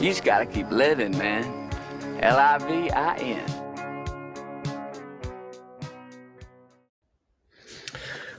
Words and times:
You 0.00 0.08
just 0.08 0.24
gotta 0.24 0.46
keep 0.46 0.70
living, 0.70 1.10
man. 1.18 1.70
L 2.20 2.38
I 2.38 2.56
V 2.56 2.90
I 2.90 3.16
N. 3.16 3.46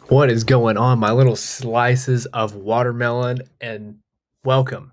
What 0.07 0.31
is 0.31 0.43
going 0.43 0.77
on, 0.77 0.97
my 0.97 1.11
little 1.11 1.35
slices 1.35 2.25
of 2.25 2.55
watermelon? 2.55 3.43
And 3.61 3.99
welcome 4.43 4.91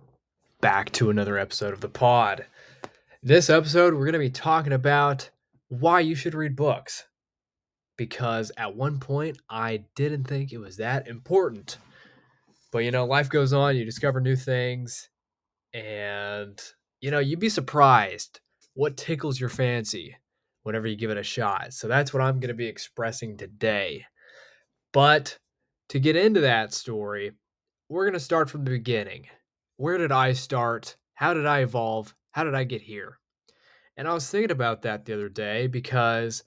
back 0.61 0.93
to 0.93 1.09
another 1.09 1.39
episode 1.39 1.73
of 1.73 1.81
the 1.81 1.89
pod. 1.89 2.45
This 3.23 3.48
episode, 3.48 3.95
we're 3.95 4.05
going 4.05 4.12
to 4.12 4.19
be 4.19 4.29
talking 4.29 4.75
about 4.75 5.30
why 5.69 6.00
you 6.00 6.14
should 6.14 6.35
read 6.35 6.55
books. 6.55 7.05
Because 7.96 8.53
at 8.59 8.77
one 8.77 9.00
point, 9.00 9.39
I 9.48 9.85
didn't 9.96 10.25
think 10.25 10.53
it 10.53 10.59
was 10.59 10.77
that 10.77 11.09
important. 11.09 11.79
But 12.73 12.80
you 12.80 12.91
know, 12.91 13.07
life 13.07 13.30
goes 13.30 13.55
on, 13.55 13.75
you 13.75 13.87
discover 13.87 14.21
new 14.21 14.37
things, 14.37 15.09
and 15.75 16.61
you 17.00 17.11
know, 17.11 17.19
you'd 17.19 17.41
be 17.41 17.48
surprised 17.48 18.40
what 18.75 18.96
tickles 18.96 19.39
your 19.39 19.49
fancy 19.49 20.17
whenever 20.63 20.86
you 20.86 20.96
give 20.96 21.11
it 21.11 21.18
a 21.18 21.22
shot. 21.22 21.72
So 21.72 21.89
that's 21.89 22.13
what 22.13 22.22
I'm 22.22 22.41
going 22.41 22.49
to 22.49 22.54
be 22.54 22.67
expressing 22.67 23.36
today. 23.36 24.04
But 24.93 25.39
to 25.91 26.00
get 26.00 26.17
into 26.17 26.41
that 26.41 26.75
story, 26.75 27.32
we're 27.89 28.04
going 28.04 28.14
to 28.14 28.21
start 28.21 28.50
from 28.50 28.64
the 28.64 28.71
beginning. 28.71 29.27
Where 29.77 29.99
did 29.99 30.13
I 30.13 30.32
start? 30.32 30.96
How 31.14 31.35
did 31.35 31.46
I 31.46 31.61
evolve? 31.61 32.14
How 32.33 32.44
did 32.44 32.55
I 32.55 32.64
get 32.64 32.83
here? 32.83 33.19
And 33.97 34.06
I 34.06 34.14
was 34.14 34.28
thinking 34.28 34.50
about 34.50 34.83
that 34.83 35.05
the 35.05 35.14
other 35.14 35.28
day 35.28 35.66
because 35.66 36.44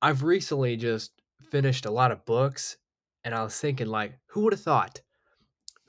I've 0.00 0.22
recently 0.22 0.76
just 0.76 1.12
finished 1.50 1.86
a 1.86 1.90
lot 1.90 2.12
of 2.12 2.24
books 2.24 2.76
and 3.24 3.34
I 3.34 3.42
was 3.42 3.58
thinking 3.58 3.88
like 3.88 4.18
who 4.26 4.42
would 4.42 4.52
have 4.52 4.62
thought? 4.62 5.00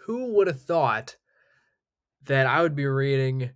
Who 0.06 0.34
would 0.34 0.48
have 0.48 0.62
thought 0.62 1.18
that 2.26 2.48
I 2.48 2.62
would 2.62 2.76
be 2.76 2.86
reading 2.86 3.52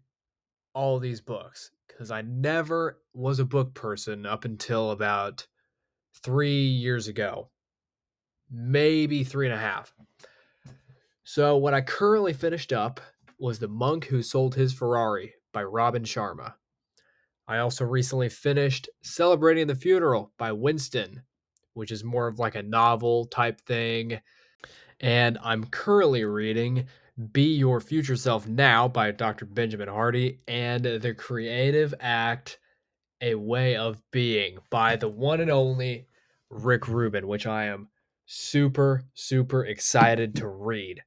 all 0.73 0.99
these 0.99 1.21
books 1.21 1.71
cuz 1.87 2.09
I 2.09 2.21
never 2.21 2.99
was 3.13 3.39
a 3.39 3.45
book 3.45 3.73
person 3.73 4.25
up 4.25 4.45
until 4.45 4.91
about 4.91 5.47
3 6.23 6.67
years 6.67 7.07
ago. 7.07 7.49
Maybe 8.49 9.23
three 9.23 9.47
and 9.47 9.55
a 9.55 9.59
half. 9.59 9.93
So 11.23 11.57
what 11.57 11.73
I 11.73 11.81
currently 11.81 12.33
finished 12.33 12.73
up 12.73 12.99
was 13.39 13.59
The 13.59 13.67
Monk 13.67 14.05
Who 14.05 14.21
Sold 14.21 14.55
His 14.55 14.73
Ferrari 14.73 15.33
by 15.51 15.63
Robin 15.63 16.03
Sharma. 16.03 16.55
I 17.47 17.57
also 17.57 17.85
recently 17.85 18.29
finished 18.29 18.89
Celebrating 19.01 19.67
the 19.67 19.75
Funeral 19.75 20.31
by 20.37 20.51
Winston, 20.51 21.23
which 21.73 21.91
is 21.91 22.03
more 22.03 22.27
of 22.27 22.39
like 22.39 22.55
a 22.55 22.63
novel 22.63 23.25
type 23.25 23.61
thing. 23.61 24.19
And 24.99 25.37
I'm 25.43 25.65
currently 25.65 26.23
reading 26.23 26.87
Be 27.31 27.55
Your 27.55 27.79
Future 27.79 28.15
Self 28.15 28.47
Now 28.47 28.87
by 28.87 29.11
Dr. 29.11 29.45
Benjamin 29.45 29.87
Hardy 29.87 30.39
and 30.47 30.83
The 30.83 31.13
Creative 31.13 31.93
Act 31.99 32.57
A 33.21 33.35
Way 33.35 33.75
of 33.75 34.01
Being 34.09 34.57
by 34.71 34.95
the 34.95 35.09
one 35.09 35.39
and 35.39 35.51
only 35.51 36.07
Rick 36.49 36.87
Rubin, 36.87 37.27
which 37.27 37.45
I 37.45 37.65
am 37.65 37.89
super, 38.25 39.03
super 39.13 39.63
excited 39.63 40.35
to 40.37 40.47
read. 40.47 41.03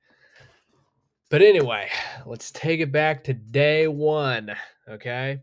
But 1.28 1.42
anyway, 1.42 1.88
let's 2.24 2.52
take 2.52 2.78
it 2.78 2.92
back 2.92 3.24
to 3.24 3.34
day 3.34 3.88
one. 3.88 4.54
Okay. 4.88 5.40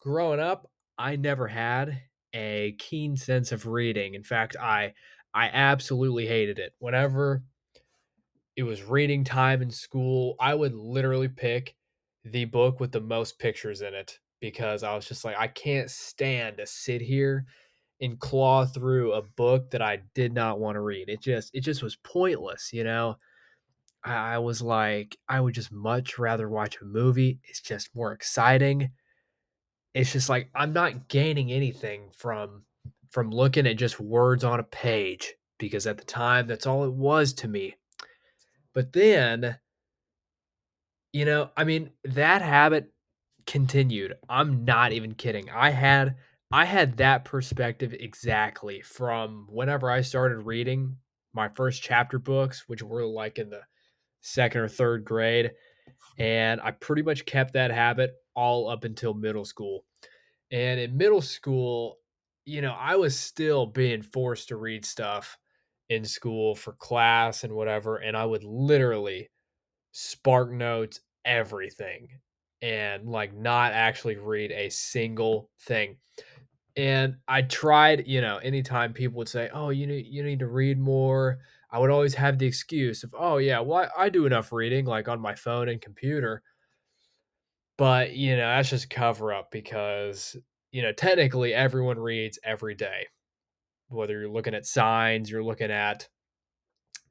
Growing 0.00 0.40
up, 0.40 0.70
I 0.96 1.16
never 1.16 1.46
had 1.46 2.00
a 2.32 2.74
keen 2.78 3.18
sense 3.18 3.52
of 3.52 3.66
reading. 3.66 4.14
In 4.14 4.22
fact, 4.22 4.56
I 4.56 4.94
I 5.34 5.50
absolutely 5.52 6.26
hated 6.26 6.58
it. 6.58 6.72
Whenever 6.78 7.42
it 8.60 8.64
was 8.64 8.82
reading 8.82 9.24
time 9.24 9.62
in 9.62 9.70
school, 9.70 10.36
I 10.38 10.54
would 10.54 10.74
literally 10.74 11.28
pick 11.28 11.74
the 12.24 12.44
book 12.44 12.78
with 12.78 12.92
the 12.92 13.00
most 13.00 13.38
pictures 13.38 13.80
in 13.80 13.94
it 13.94 14.18
because 14.38 14.82
I 14.82 14.94
was 14.94 15.08
just 15.08 15.24
like, 15.24 15.34
I 15.38 15.48
can't 15.48 15.90
stand 15.90 16.58
to 16.58 16.66
sit 16.66 17.00
here 17.00 17.46
and 18.02 18.20
claw 18.20 18.66
through 18.66 19.14
a 19.14 19.22
book 19.22 19.70
that 19.70 19.80
I 19.80 20.02
did 20.14 20.34
not 20.34 20.60
want 20.60 20.74
to 20.74 20.82
read. 20.82 21.08
It 21.08 21.22
just 21.22 21.50
it 21.54 21.62
just 21.62 21.82
was 21.82 21.96
pointless, 21.96 22.70
you 22.70 22.84
know. 22.84 23.16
I, 24.04 24.34
I 24.34 24.38
was 24.38 24.60
like, 24.60 25.16
I 25.26 25.40
would 25.40 25.54
just 25.54 25.72
much 25.72 26.18
rather 26.18 26.50
watch 26.50 26.82
a 26.82 26.84
movie. 26.84 27.40
It's 27.44 27.62
just 27.62 27.94
more 27.94 28.12
exciting. 28.12 28.90
It's 29.94 30.12
just 30.12 30.28
like 30.28 30.50
I'm 30.54 30.74
not 30.74 31.08
gaining 31.08 31.50
anything 31.50 32.10
from 32.14 32.66
from 33.10 33.30
looking 33.30 33.66
at 33.66 33.78
just 33.78 34.00
words 34.00 34.44
on 34.44 34.60
a 34.60 34.64
page 34.64 35.32
because 35.58 35.86
at 35.86 35.96
the 35.96 36.04
time 36.04 36.46
that's 36.46 36.66
all 36.66 36.84
it 36.84 36.92
was 36.92 37.32
to 37.32 37.48
me. 37.48 37.76
But 38.74 38.92
then 38.92 39.58
you 41.12 41.24
know, 41.24 41.50
I 41.56 41.64
mean, 41.64 41.90
that 42.04 42.42
habit 42.42 42.92
continued. 43.46 44.14
I'm 44.28 44.64
not 44.64 44.92
even 44.92 45.14
kidding. 45.14 45.50
I 45.50 45.70
had 45.70 46.16
I 46.52 46.64
had 46.64 46.96
that 46.96 47.24
perspective 47.24 47.94
exactly 47.98 48.80
from 48.82 49.46
whenever 49.50 49.90
I 49.90 50.00
started 50.00 50.38
reading 50.38 50.96
my 51.32 51.48
first 51.48 51.82
chapter 51.82 52.18
books, 52.18 52.64
which 52.66 52.82
were 52.82 53.06
like 53.06 53.38
in 53.38 53.50
the 53.50 53.62
second 54.20 54.60
or 54.60 54.68
third 54.68 55.04
grade. 55.04 55.52
And 56.18 56.60
I 56.60 56.72
pretty 56.72 57.02
much 57.02 57.24
kept 57.24 57.54
that 57.54 57.70
habit 57.70 58.12
all 58.34 58.68
up 58.68 58.84
until 58.84 59.14
middle 59.14 59.44
school. 59.44 59.84
And 60.50 60.80
in 60.80 60.96
middle 60.96 61.22
school, 61.22 61.98
you 62.44 62.62
know, 62.62 62.72
I 62.72 62.96
was 62.96 63.18
still 63.18 63.66
being 63.66 64.02
forced 64.02 64.48
to 64.48 64.56
read 64.56 64.84
stuff 64.84 65.38
in 65.90 66.06
school 66.06 66.56
for 66.56 66.74
class 66.74 67.44
and 67.44 67.54
whatever. 67.54 67.98
And 67.98 68.16
I 68.16 68.26
would 68.26 68.44
literally 68.44 69.30
spark 69.92 70.50
notes 70.52 71.00
everything 71.24 72.08
and 72.62 73.08
like 73.08 73.34
not 73.34 73.72
actually 73.72 74.16
read 74.16 74.52
a 74.52 74.70
single 74.70 75.50
thing. 75.62 75.98
And 76.76 77.16
I 77.28 77.42
tried, 77.42 78.06
you 78.06 78.20
know, 78.20 78.38
anytime 78.38 78.92
people 78.94 79.18
would 79.18 79.28
say, 79.28 79.50
"Oh, 79.52 79.70
you 79.70 79.86
need 79.86 80.06
you 80.06 80.22
need 80.22 80.38
to 80.40 80.46
read 80.48 80.78
more," 80.78 81.40
I 81.70 81.78
would 81.78 81.90
always 81.90 82.14
have 82.14 82.38
the 82.38 82.46
excuse 82.46 83.04
of, 83.04 83.14
"Oh 83.18 83.38
yeah, 83.38 83.60
well 83.60 83.90
I, 83.96 84.04
I 84.06 84.08
do 84.08 84.26
enough 84.26 84.52
reading 84.52 84.86
like 84.86 85.08
on 85.08 85.20
my 85.20 85.34
phone 85.34 85.68
and 85.68 85.80
computer." 85.82 86.42
But 87.76 88.12
you 88.14 88.36
know, 88.36 88.46
that's 88.48 88.70
just 88.70 88.90
cover 88.90 89.32
up 89.32 89.50
because 89.50 90.36
you 90.72 90.82
know 90.82 90.92
technically 90.92 91.54
everyone 91.54 91.98
reads 91.98 92.38
every 92.44 92.74
day. 92.74 93.06
Whether 93.90 94.20
you're 94.20 94.30
looking 94.30 94.54
at 94.54 94.66
signs, 94.66 95.30
you're 95.30 95.44
looking 95.44 95.70
at 95.70 96.08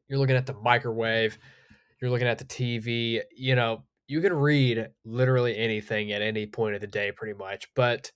you're 0.08 0.20
looking 0.20 0.36
at 0.36 0.48
the 0.48 0.54
microwave, 0.54 1.38
you're 2.02 2.10
looking 2.10 2.28
at 2.28 2.40
the 2.40 2.46
TV. 2.46 3.22
You 3.36 3.56
know, 3.56 3.84
you 4.08 4.22
can 4.22 4.34
read 4.34 4.88
literally 5.06 5.56
anything 5.58 6.12
at 6.12 6.22
any 6.22 6.48
point 6.48 6.76
of 6.76 6.82
the 6.82 6.88
day, 6.88 7.12
pretty 7.12 7.38
much. 7.38 7.68
But 7.76 8.12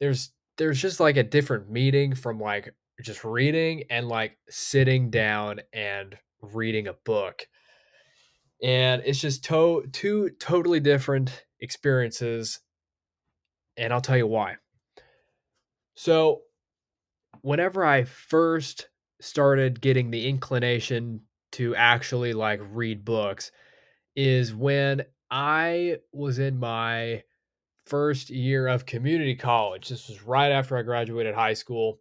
there's 0.00 0.32
there's 0.56 0.80
just 0.80 1.00
like 1.00 1.16
a 1.16 1.22
different 1.22 1.70
meaning 1.70 2.14
from 2.14 2.40
like 2.40 2.74
just 3.02 3.24
reading 3.24 3.84
and 3.90 4.08
like 4.08 4.36
sitting 4.50 5.10
down 5.10 5.60
and 5.72 6.16
reading 6.42 6.88
a 6.88 6.94
book. 7.04 7.46
And 8.62 9.02
it's 9.04 9.20
just 9.20 9.44
to- 9.44 9.86
two 9.92 10.30
totally 10.40 10.80
different 10.80 11.44
experiences. 11.60 12.60
And 13.76 13.92
I'll 13.92 14.00
tell 14.00 14.16
you 14.16 14.26
why. 14.26 14.56
So, 15.94 16.42
whenever 17.42 17.84
I 17.84 18.04
first 18.04 18.88
started 19.20 19.80
getting 19.80 20.10
the 20.10 20.28
inclination 20.28 21.22
to 21.52 21.74
actually 21.76 22.32
like 22.32 22.60
read 22.70 23.04
books, 23.04 23.50
is 24.16 24.54
when 24.54 25.04
I 25.30 25.98
was 26.12 26.38
in 26.38 26.58
my 26.58 27.22
first 27.86 28.30
year 28.30 28.68
of 28.68 28.86
community 28.86 29.34
college. 29.34 29.88
This 29.88 30.08
was 30.08 30.22
right 30.22 30.52
after 30.52 30.76
I 30.76 30.82
graduated 30.82 31.34
high 31.34 31.54
school. 31.54 32.00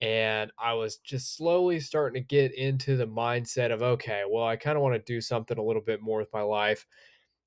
And 0.00 0.50
I 0.58 0.74
was 0.74 0.98
just 0.98 1.36
slowly 1.36 1.80
starting 1.80 2.22
to 2.22 2.26
get 2.26 2.54
into 2.54 2.96
the 2.96 3.06
mindset 3.06 3.72
of, 3.72 3.82
okay, 3.82 4.22
well, 4.28 4.44
I 4.44 4.56
kind 4.56 4.76
of 4.76 4.82
want 4.82 4.94
to 4.94 5.12
do 5.12 5.20
something 5.20 5.56
a 5.58 5.62
little 5.62 5.80
bit 5.80 6.02
more 6.02 6.18
with 6.18 6.32
my 6.32 6.42
life 6.42 6.86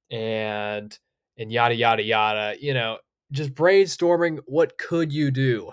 and 0.09 0.97
and 1.37 1.51
yada 1.51 1.75
yada 1.75 2.01
yada, 2.01 2.55
you 2.59 2.73
know, 2.73 2.97
just 3.31 3.53
brainstorming 3.53 4.39
what 4.45 4.77
could 4.77 5.13
you 5.13 5.29
do 5.29 5.71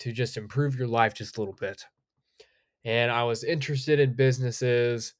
to 0.00 0.12
just 0.12 0.36
improve 0.36 0.76
your 0.76 0.88
life 0.88 1.14
just 1.14 1.36
a 1.36 1.40
little 1.40 1.56
bit. 1.58 1.84
And 2.84 3.10
I 3.10 3.24
was 3.24 3.44
interested 3.44 4.00
in 4.00 4.14
businesses 4.14 5.14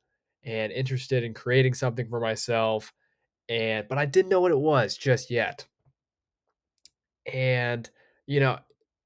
and 0.44 0.72
interested 0.72 1.22
in 1.22 1.34
creating 1.34 1.74
something 1.74 2.08
for 2.08 2.20
myself 2.20 2.92
and 3.50 3.88
but 3.88 3.98
I 3.98 4.06
didn't 4.06 4.30
know 4.30 4.40
what 4.40 4.52
it 4.52 4.58
was 4.58 4.96
just 4.96 5.30
yet. 5.30 5.66
And, 7.30 7.90
you 8.26 8.40
know, 8.40 8.58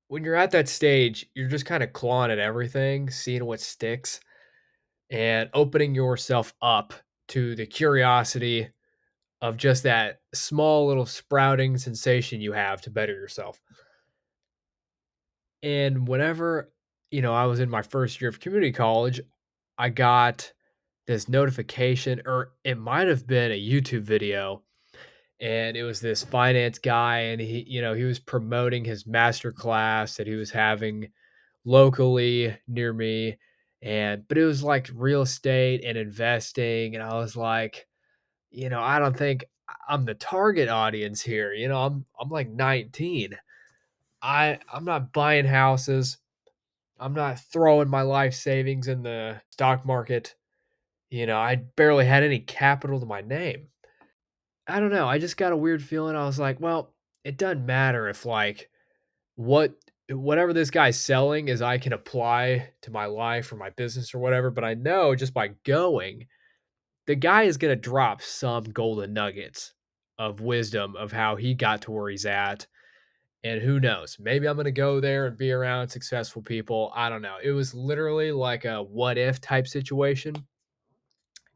when 0.09 0.23
you're 0.23 0.37
at 0.37 0.53
that 0.53 0.69
stage, 0.69 1.27
you're 1.35 1.49
just 1.49 1.67
kind 1.67 1.83
of 1.83 1.93
clawing 1.95 2.31
at 2.31 2.39
everything, 2.39 3.11
seeing 3.11 3.45
what 3.45 3.61
sticks, 3.61 4.21
and 5.11 5.49
opening 5.55 5.95
yourself 5.95 6.53
up 6.61 6.93
to 7.29 7.57
the 7.57 7.67
curiosity 7.67 8.69
of 9.41 9.57
just 9.57 9.83
that 9.83 10.21
small 10.35 10.87
little 10.87 11.07
sprouting 11.07 11.79
sensation 11.79 12.41
you 12.41 12.53
have 12.53 12.83
to 12.83 12.91
better 12.91 13.13
yourself. 13.15 13.61
And 15.65 16.07
whenever, 16.07 16.71
you 17.11 17.23
know, 17.23 17.33
I 17.33 17.47
was 17.47 17.59
in 17.59 17.71
my 17.71 17.81
first 17.81 18.21
year 18.21 18.29
of 18.29 18.39
community 18.39 18.71
college, 18.71 19.19
I 19.79 19.89
got 19.89 20.53
this 21.07 21.27
notification, 21.27 22.21
or 22.27 22.53
it 22.65 22.77
might 22.77 23.09
have 23.09 23.27
been 23.27 23.51
a 23.51 23.61
YouTube 23.61 24.03
video, 24.03 24.63
and 25.41 25.75
it 25.77 25.83
was 25.83 26.01
this 26.01 26.23
finance 26.23 26.79
guy 26.79 27.19
and 27.19 27.41
he 27.41 27.65
you 27.67 27.83
know 27.83 27.93
he 27.95 28.05
was 28.05 28.19
promoting 28.19 28.85
his 28.85 29.07
master 29.07 29.53
class 29.53 30.17
that 30.17 30.27
he 30.27 30.35
was 30.35 30.51
having 30.51 31.09
locally 31.65 32.57
near 32.69 32.93
me 32.93 33.37
and 33.83 34.27
but 34.29 34.39
it 34.39 34.45
was 34.45 34.63
like 34.63 34.91
real 34.95 35.23
estate 35.23 35.83
and 35.85 35.99
investing 35.99 36.95
and 36.95 37.03
I 37.03 37.15
was 37.15 37.37
like 37.37 37.87
you 38.51 38.69
know 38.69 38.81
I 38.81 38.99
don't 38.99 39.17
think 39.17 39.45
I'm 39.89 40.05
the 40.05 40.15
target 40.15 40.69
audience 40.69 41.21
here 41.21 41.53
you 41.53 41.69
know 41.69 41.83
I'm 41.83 42.07
I'm 42.21 42.29
like 42.29 42.49
19 42.49 43.37
I 44.25 44.59
I'm 44.73 44.85
not 44.85 45.13
buying 45.13 45.45
houses 45.45 46.19
I'm 46.99 47.15
not 47.15 47.41
throwing 47.53 47.89
my 47.89 48.03
life 48.03 48.35
savings 48.35 48.89
in 48.89 49.03
the 49.03 49.41
stock 49.51 49.85
market 49.87 50.35
you 51.11 51.27
know 51.27 51.39
I 51.39 51.57
barely 51.57 52.07
had 52.07 52.23
any 52.23 52.41
capital 52.41 52.99
to 53.01 53.07
my 53.07 53.21
name 53.21 53.69
I 54.67 54.81
don't 54.81 54.93
know. 54.93 55.07
I 55.07 55.19
just 55.19 55.37
got 55.37 55.53
a 55.53 55.57
weird 55.57 55.83
feeling. 55.83 56.17
I 56.17 56.25
was 56.25 56.39
like, 56.39 56.59
well, 56.61 56.95
it 57.23 57.37
doesn't 57.37 57.67
matter 57.67 58.09
if 58.09 58.25
like 58.25 58.71
what 59.37 59.75
whatever 60.11 60.53
this 60.53 60.71
guy's 60.71 61.01
selling 61.01 61.49
is 61.49 61.63
I 61.63 61.79
can 61.79 61.93
apply 61.93 62.71
to 62.83 62.91
my 62.91 63.07
life 63.07 63.51
or 63.53 63.57
my 63.57 63.71
business 63.71 64.15
or 64.15 64.19
whatever, 64.19 64.51
but 64.51 64.65
I 64.65 64.75
know 64.75 65.15
just 65.15 65.35
by 65.35 65.49
going, 65.65 66.27
the 67.07 67.15
guy 67.15 67.45
is 67.45 67.57
going 67.57 67.75
to 67.75 67.81
drop 67.81 68.23
some 68.23 68.65
golden 68.65 69.13
nuggets 69.13 69.73
of 70.19 70.41
wisdom 70.41 70.95
of 70.97 71.13
how 71.13 71.37
he 71.37 71.55
got 71.55 71.83
to 71.83 71.91
where 71.91 72.11
he's 72.11 72.27
at. 72.27 72.67
And 73.45 73.61
who 73.61 73.79
knows? 73.79 74.17
Maybe 74.19 74.49
I'm 74.49 74.57
going 74.57 74.65
to 74.65 74.73
go 74.73 75.01
there 75.01 75.27
and 75.27 75.37
be 75.37 75.53
around 75.53 75.89
successful 75.89 76.43
people. 76.43 76.91
I 76.97 77.09
don't 77.09 77.23
know. 77.23 77.37
It 77.43 77.53
was 77.53 77.75
literally 77.75 78.33
like 78.33 78.65
a 78.65 78.83
what 78.83 79.19
if 79.19 79.41
type 79.41 79.69
situation. 79.69 80.35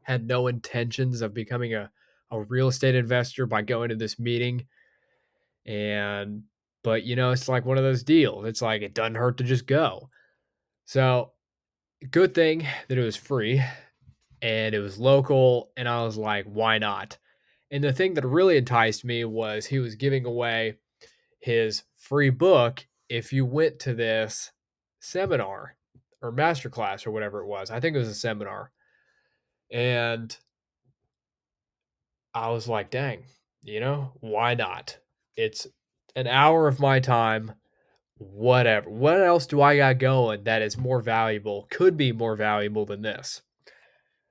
Had 0.03 0.27
no 0.27 0.47
intentions 0.47 1.21
of 1.21 1.33
becoming 1.33 1.73
a 1.73 1.91
a 2.31 2.41
real 2.41 2.67
estate 2.67 2.95
investor 2.95 3.45
by 3.45 3.61
going 3.61 3.89
to 3.89 3.95
this 3.95 4.19
meeting. 4.19 4.65
And, 5.65 6.43
but 6.83 7.03
you 7.03 7.15
know, 7.15 7.31
it's 7.31 7.49
like 7.49 7.65
one 7.65 7.77
of 7.77 7.83
those 7.83 8.03
deals. 8.03 8.45
It's 8.45 8.61
like 8.61 8.81
it 8.81 8.93
doesn't 8.93 9.15
hurt 9.15 9.37
to 9.37 9.43
just 9.43 9.65
go. 9.65 10.09
So, 10.85 11.31
good 12.11 12.33
thing 12.33 12.65
that 12.87 12.97
it 12.97 13.03
was 13.03 13.15
free 13.15 13.61
and 14.41 14.73
it 14.73 14.79
was 14.79 14.97
local. 14.97 15.71
And 15.75 15.87
I 15.87 16.03
was 16.03 16.17
like, 16.17 16.45
why 16.45 16.77
not? 16.77 17.17
And 17.71 17.83
the 17.83 17.93
thing 17.93 18.13
that 18.15 18.25
really 18.25 18.57
enticed 18.57 19.05
me 19.05 19.25
was 19.25 19.65
he 19.65 19.79
was 19.79 19.95
giving 19.95 20.25
away 20.25 20.77
his 21.39 21.83
free 21.95 22.29
book 22.29 22.85
if 23.09 23.33
you 23.33 23.45
went 23.45 23.79
to 23.79 23.93
this 23.93 24.51
seminar 24.99 25.75
or 26.21 26.31
masterclass 26.31 27.07
or 27.07 27.11
whatever 27.11 27.41
it 27.41 27.47
was. 27.47 27.71
I 27.71 27.79
think 27.79 27.95
it 27.95 27.99
was 27.99 28.09
a 28.09 28.15
seminar. 28.15 28.71
And 29.71 30.35
I 32.33 32.49
was 32.49 32.67
like, 32.67 32.91
dang, 32.91 33.23
you 33.63 33.79
know, 33.79 34.11
why 34.19 34.55
not? 34.55 34.97
It's 35.35 35.67
an 36.15 36.27
hour 36.27 36.67
of 36.67 36.79
my 36.79 36.99
time, 36.99 37.53
whatever. 38.17 38.89
What 38.89 39.21
else 39.21 39.45
do 39.45 39.61
I 39.61 39.77
got 39.77 39.99
going 39.99 40.43
that 40.43 40.61
is 40.61 40.77
more 40.77 41.01
valuable, 41.01 41.67
could 41.69 41.97
be 41.97 42.11
more 42.11 42.35
valuable 42.35 42.85
than 42.85 43.01
this? 43.01 43.41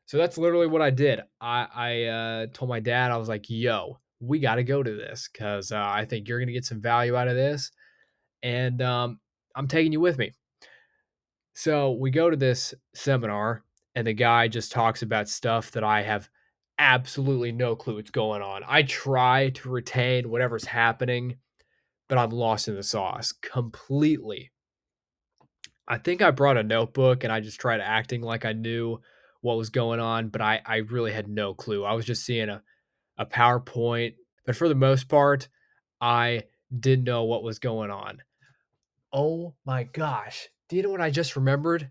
So 0.06 0.16
that's 0.16 0.38
literally 0.38 0.66
what 0.66 0.82
I 0.82 0.90
did. 0.90 1.20
I, 1.40 1.66
I 1.74 2.02
uh, 2.04 2.46
told 2.52 2.68
my 2.68 2.80
dad, 2.80 3.10
I 3.10 3.16
was 3.16 3.28
like, 3.28 3.46
yo, 3.48 3.98
we 4.20 4.38
got 4.38 4.56
to 4.56 4.64
go 4.64 4.82
to 4.82 4.94
this 4.94 5.28
because 5.32 5.72
uh, 5.72 5.82
I 5.84 6.04
think 6.04 6.28
you're 6.28 6.38
going 6.38 6.48
to 6.48 6.52
get 6.52 6.64
some 6.64 6.80
value 6.80 7.16
out 7.16 7.28
of 7.28 7.36
this. 7.36 7.70
And 8.42 8.80
um, 8.82 9.20
I'm 9.54 9.68
taking 9.68 9.92
you 9.92 10.00
with 10.00 10.18
me. 10.18 10.32
So 11.54 11.92
we 11.92 12.10
go 12.10 12.30
to 12.30 12.36
this 12.36 12.74
seminar, 12.94 13.64
and 13.94 14.06
the 14.06 14.12
guy 14.12 14.46
just 14.46 14.70
talks 14.70 15.02
about 15.02 15.28
stuff 15.28 15.72
that 15.72 15.82
I 15.82 16.02
have 16.02 16.28
absolutely 16.78 17.50
no 17.50 17.74
clue 17.74 17.96
what's 17.96 18.10
going 18.10 18.42
on. 18.42 18.62
I 18.66 18.82
try 18.82 19.50
to 19.50 19.68
retain 19.68 20.30
whatever's 20.30 20.66
happening, 20.66 21.36
but 22.08 22.18
I'm 22.18 22.30
lost 22.30 22.68
in 22.68 22.76
the 22.76 22.82
sauce 22.82 23.32
completely. 23.32 24.52
I 25.88 25.98
think 25.98 26.22
I 26.22 26.30
brought 26.30 26.58
a 26.58 26.62
notebook 26.62 27.24
and 27.24 27.32
I 27.32 27.40
just 27.40 27.60
tried 27.60 27.80
acting 27.80 28.20
like 28.20 28.44
I 28.44 28.52
knew 28.52 29.00
what 29.40 29.56
was 29.56 29.70
going 29.70 30.00
on, 30.00 30.28
but 30.28 30.40
I, 30.40 30.60
I 30.64 30.76
really 30.76 31.12
had 31.12 31.28
no 31.28 31.54
clue. 31.54 31.84
I 31.84 31.94
was 31.94 32.04
just 32.04 32.24
seeing 32.24 32.48
a, 32.48 32.62
a 33.18 33.26
PowerPoint, 33.26 34.14
but 34.46 34.56
for 34.56 34.68
the 34.68 34.74
most 34.74 35.08
part, 35.08 35.48
I 36.00 36.44
didn't 36.78 37.04
know 37.04 37.24
what 37.24 37.42
was 37.42 37.58
going 37.58 37.90
on. 37.90 38.22
Oh 39.12 39.54
my 39.64 39.84
gosh. 39.84 40.48
Do 40.68 40.76
you 40.76 40.82
know 40.82 40.90
what 40.90 41.00
I 41.00 41.10
just 41.10 41.36
remembered? 41.36 41.90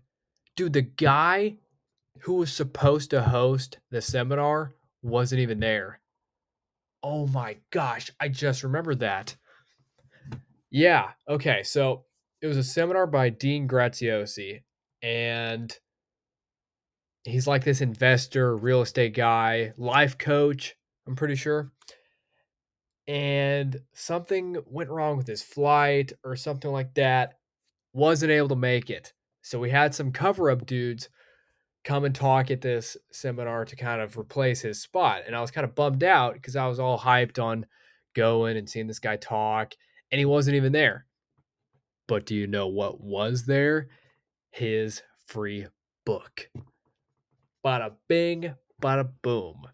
Dude, 0.56 0.72
the 0.72 0.82
guy 0.82 1.56
who 2.20 2.34
was 2.34 2.52
supposed 2.52 3.10
to 3.10 3.22
host 3.22 3.78
the 3.90 4.00
seminar 4.00 4.74
wasn't 5.02 5.40
even 5.40 5.60
there. 5.60 6.00
Oh 7.02 7.26
my 7.28 7.56
gosh, 7.70 8.10
I 8.20 8.28
just 8.28 8.64
remembered 8.64 9.00
that. 9.00 9.36
Yeah, 10.70 11.10
okay, 11.28 11.62
so 11.62 12.04
it 12.42 12.46
was 12.46 12.56
a 12.56 12.64
seminar 12.64 13.06
by 13.06 13.30
Dean 13.30 13.68
Graziosi, 13.68 14.62
and 15.02 15.76
he's 17.24 17.46
like 17.46 17.64
this 17.64 17.80
investor, 17.80 18.56
real 18.56 18.82
estate 18.82 19.14
guy, 19.14 19.72
life 19.76 20.18
coach, 20.18 20.74
I'm 21.08 21.16
pretty 21.16 21.36
sure. 21.36 21.72
And 23.08 23.80
something 23.94 24.58
went 24.66 24.90
wrong 24.90 25.16
with 25.16 25.26
his 25.26 25.42
flight 25.42 26.12
or 26.22 26.36
something 26.36 26.70
like 26.70 26.94
that. 26.94 27.38
Wasn't 27.94 28.30
able 28.30 28.48
to 28.48 28.56
make 28.56 28.90
it. 28.90 29.14
So 29.40 29.58
we 29.58 29.70
had 29.70 29.94
some 29.94 30.12
cover 30.12 30.50
up 30.50 30.66
dudes 30.66 31.08
come 31.84 32.04
and 32.04 32.14
talk 32.14 32.50
at 32.50 32.60
this 32.60 32.98
seminar 33.10 33.64
to 33.64 33.74
kind 33.74 34.02
of 34.02 34.18
replace 34.18 34.60
his 34.60 34.82
spot. 34.82 35.22
And 35.26 35.34
I 35.34 35.40
was 35.40 35.50
kind 35.50 35.64
of 35.64 35.74
bummed 35.74 36.04
out 36.04 36.34
because 36.34 36.54
I 36.54 36.66
was 36.66 36.78
all 36.78 36.98
hyped 36.98 37.42
on 37.42 37.64
going 38.14 38.58
and 38.58 38.68
seeing 38.68 38.86
this 38.86 38.98
guy 38.98 39.16
talk, 39.16 39.72
and 40.12 40.18
he 40.18 40.26
wasn't 40.26 40.56
even 40.56 40.72
there. 40.72 41.06
But 42.06 42.26
do 42.26 42.34
you 42.34 42.46
know 42.46 42.66
what 42.66 43.00
was 43.00 43.46
there? 43.46 43.88
His 44.50 45.02
free 45.26 45.66
book. 46.04 46.50
Bada 47.64 47.92
bing, 48.08 48.54
bada 48.82 49.08
boom. 49.22 49.68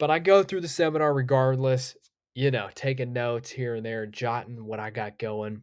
But 0.00 0.10
I 0.10 0.18
go 0.18 0.42
through 0.42 0.62
the 0.62 0.68
seminar 0.68 1.12
regardless, 1.12 1.94
you 2.34 2.50
know, 2.50 2.70
taking 2.74 3.12
notes 3.12 3.50
here 3.50 3.74
and 3.74 3.84
there, 3.84 4.06
jotting 4.06 4.64
what 4.64 4.80
I 4.80 4.88
got 4.88 5.18
going. 5.18 5.60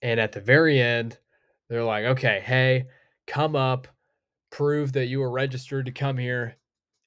And 0.00 0.18
at 0.18 0.32
the 0.32 0.40
very 0.40 0.80
end, 0.80 1.18
they're 1.68 1.84
like, 1.84 2.06
okay, 2.06 2.42
hey, 2.42 2.86
come 3.26 3.54
up, 3.54 3.86
prove 4.50 4.94
that 4.94 5.08
you 5.08 5.20
were 5.20 5.30
registered 5.30 5.84
to 5.86 5.92
come 5.92 6.16
here, 6.16 6.56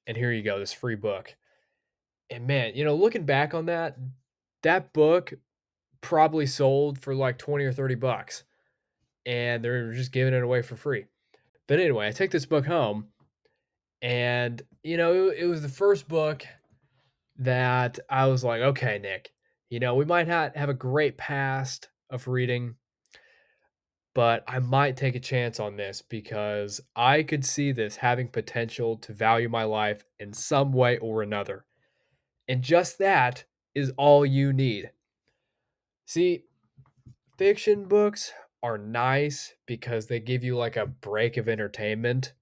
and 0.06 0.16
here 0.16 0.30
you 0.30 0.44
go, 0.44 0.60
this 0.60 0.72
free 0.72 0.94
book. 0.94 1.34
And 2.30 2.46
man, 2.46 2.76
you 2.76 2.84
know, 2.84 2.94
looking 2.94 3.24
back 3.24 3.52
on 3.52 3.66
that, 3.66 3.96
that 4.62 4.92
book 4.92 5.34
probably 6.00 6.46
sold 6.46 7.00
for 7.00 7.16
like 7.16 7.36
20 7.36 7.64
or 7.64 7.72
30 7.72 7.96
bucks. 7.96 8.44
And 9.26 9.64
they're 9.64 9.92
just 9.92 10.12
giving 10.12 10.34
it 10.34 10.42
away 10.44 10.62
for 10.62 10.76
free. 10.76 11.06
But 11.66 11.80
anyway, 11.80 12.06
I 12.06 12.12
take 12.12 12.30
this 12.30 12.46
book 12.46 12.66
home 12.66 13.08
and 14.04 14.60
you 14.82 14.98
know, 14.98 15.28
it, 15.28 15.38
it 15.38 15.46
was 15.46 15.62
the 15.62 15.68
first 15.68 16.06
book 16.06 16.44
that 17.38 17.98
I 18.10 18.26
was 18.26 18.44
like, 18.44 18.60
okay, 18.60 18.98
Nick, 18.98 19.32
you 19.70 19.80
know, 19.80 19.94
we 19.94 20.04
might 20.04 20.28
not 20.28 20.56
have 20.56 20.68
a 20.68 20.74
great 20.74 21.16
past 21.16 21.88
of 22.10 22.28
reading, 22.28 22.74
but 24.14 24.44
I 24.46 24.58
might 24.58 24.98
take 24.98 25.14
a 25.16 25.20
chance 25.20 25.58
on 25.58 25.76
this 25.76 26.02
because 26.02 26.82
I 26.94 27.22
could 27.22 27.46
see 27.46 27.72
this 27.72 27.96
having 27.96 28.28
potential 28.28 28.98
to 28.98 29.14
value 29.14 29.48
my 29.48 29.64
life 29.64 30.04
in 30.20 30.34
some 30.34 30.72
way 30.72 30.98
or 30.98 31.22
another. 31.22 31.64
And 32.46 32.62
just 32.62 32.98
that 32.98 33.44
is 33.74 33.90
all 33.96 34.26
you 34.26 34.52
need. 34.52 34.90
See, 36.04 36.44
fiction 37.38 37.86
books 37.86 38.32
are 38.62 38.76
nice 38.76 39.54
because 39.66 40.06
they 40.06 40.20
give 40.20 40.44
you 40.44 40.56
like 40.56 40.76
a 40.76 40.86
break 40.86 41.38
of 41.38 41.48
entertainment. 41.48 42.34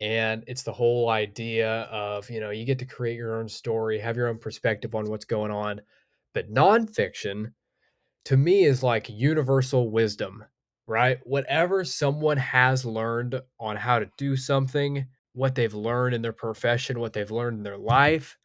And 0.00 0.44
it's 0.46 0.62
the 0.62 0.72
whole 0.72 1.08
idea 1.08 1.82
of, 1.90 2.28
you 2.28 2.40
know, 2.40 2.50
you 2.50 2.64
get 2.64 2.78
to 2.80 2.84
create 2.84 3.16
your 3.16 3.38
own 3.38 3.48
story, 3.48 3.98
have 3.98 4.16
your 4.16 4.28
own 4.28 4.38
perspective 4.38 4.94
on 4.94 5.06
what's 5.06 5.24
going 5.24 5.50
on. 5.50 5.80
But 6.34 6.52
nonfiction, 6.52 7.52
to 8.26 8.36
me 8.36 8.64
is 8.64 8.82
like 8.82 9.08
universal 9.08 9.90
wisdom, 9.90 10.44
right? 10.86 11.18
Whatever 11.24 11.82
someone 11.84 12.36
has 12.36 12.84
learned 12.84 13.40
on 13.58 13.76
how 13.76 13.98
to 13.98 14.10
do 14.18 14.36
something, 14.36 15.06
what 15.32 15.54
they've 15.54 15.72
learned 15.72 16.14
in 16.14 16.22
their 16.22 16.32
profession, 16.32 17.00
what 17.00 17.14
they've 17.14 17.30
learned 17.30 17.58
in 17.58 17.62
their 17.62 17.78
life, 17.78 18.36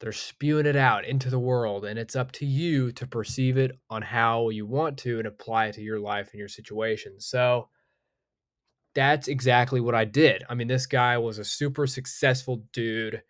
they're 0.00 0.12
spewing 0.12 0.66
it 0.66 0.76
out 0.76 1.04
into 1.04 1.28
the 1.28 1.38
world. 1.38 1.84
And 1.84 1.98
it's 1.98 2.16
up 2.16 2.32
to 2.32 2.46
you 2.46 2.92
to 2.92 3.06
perceive 3.06 3.58
it 3.58 3.72
on 3.90 4.00
how 4.00 4.48
you 4.48 4.64
want 4.64 4.96
to 4.98 5.18
and 5.18 5.26
apply 5.26 5.66
it 5.66 5.74
to 5.74 5.82
your 5.82 5.98
life 5.98 6.30
and 6.32 6.38
your 6.38 6.48
situation. 6.48 7.20
So 7.20 7.68
that's 8.94 9.28
exactly 9.28 9.80
what 9.80 9.94
I 9.94 10.04
did. 10.04 10.44
I 10.48 10.54
mean, 10.54 10.68
this 10.68 10.86
guy 10.86 11.18
was 11.18 11.38
a 11.38 11.44
super 11.44 11.86
successful 11.86 12.64
dude. 12.72 13.22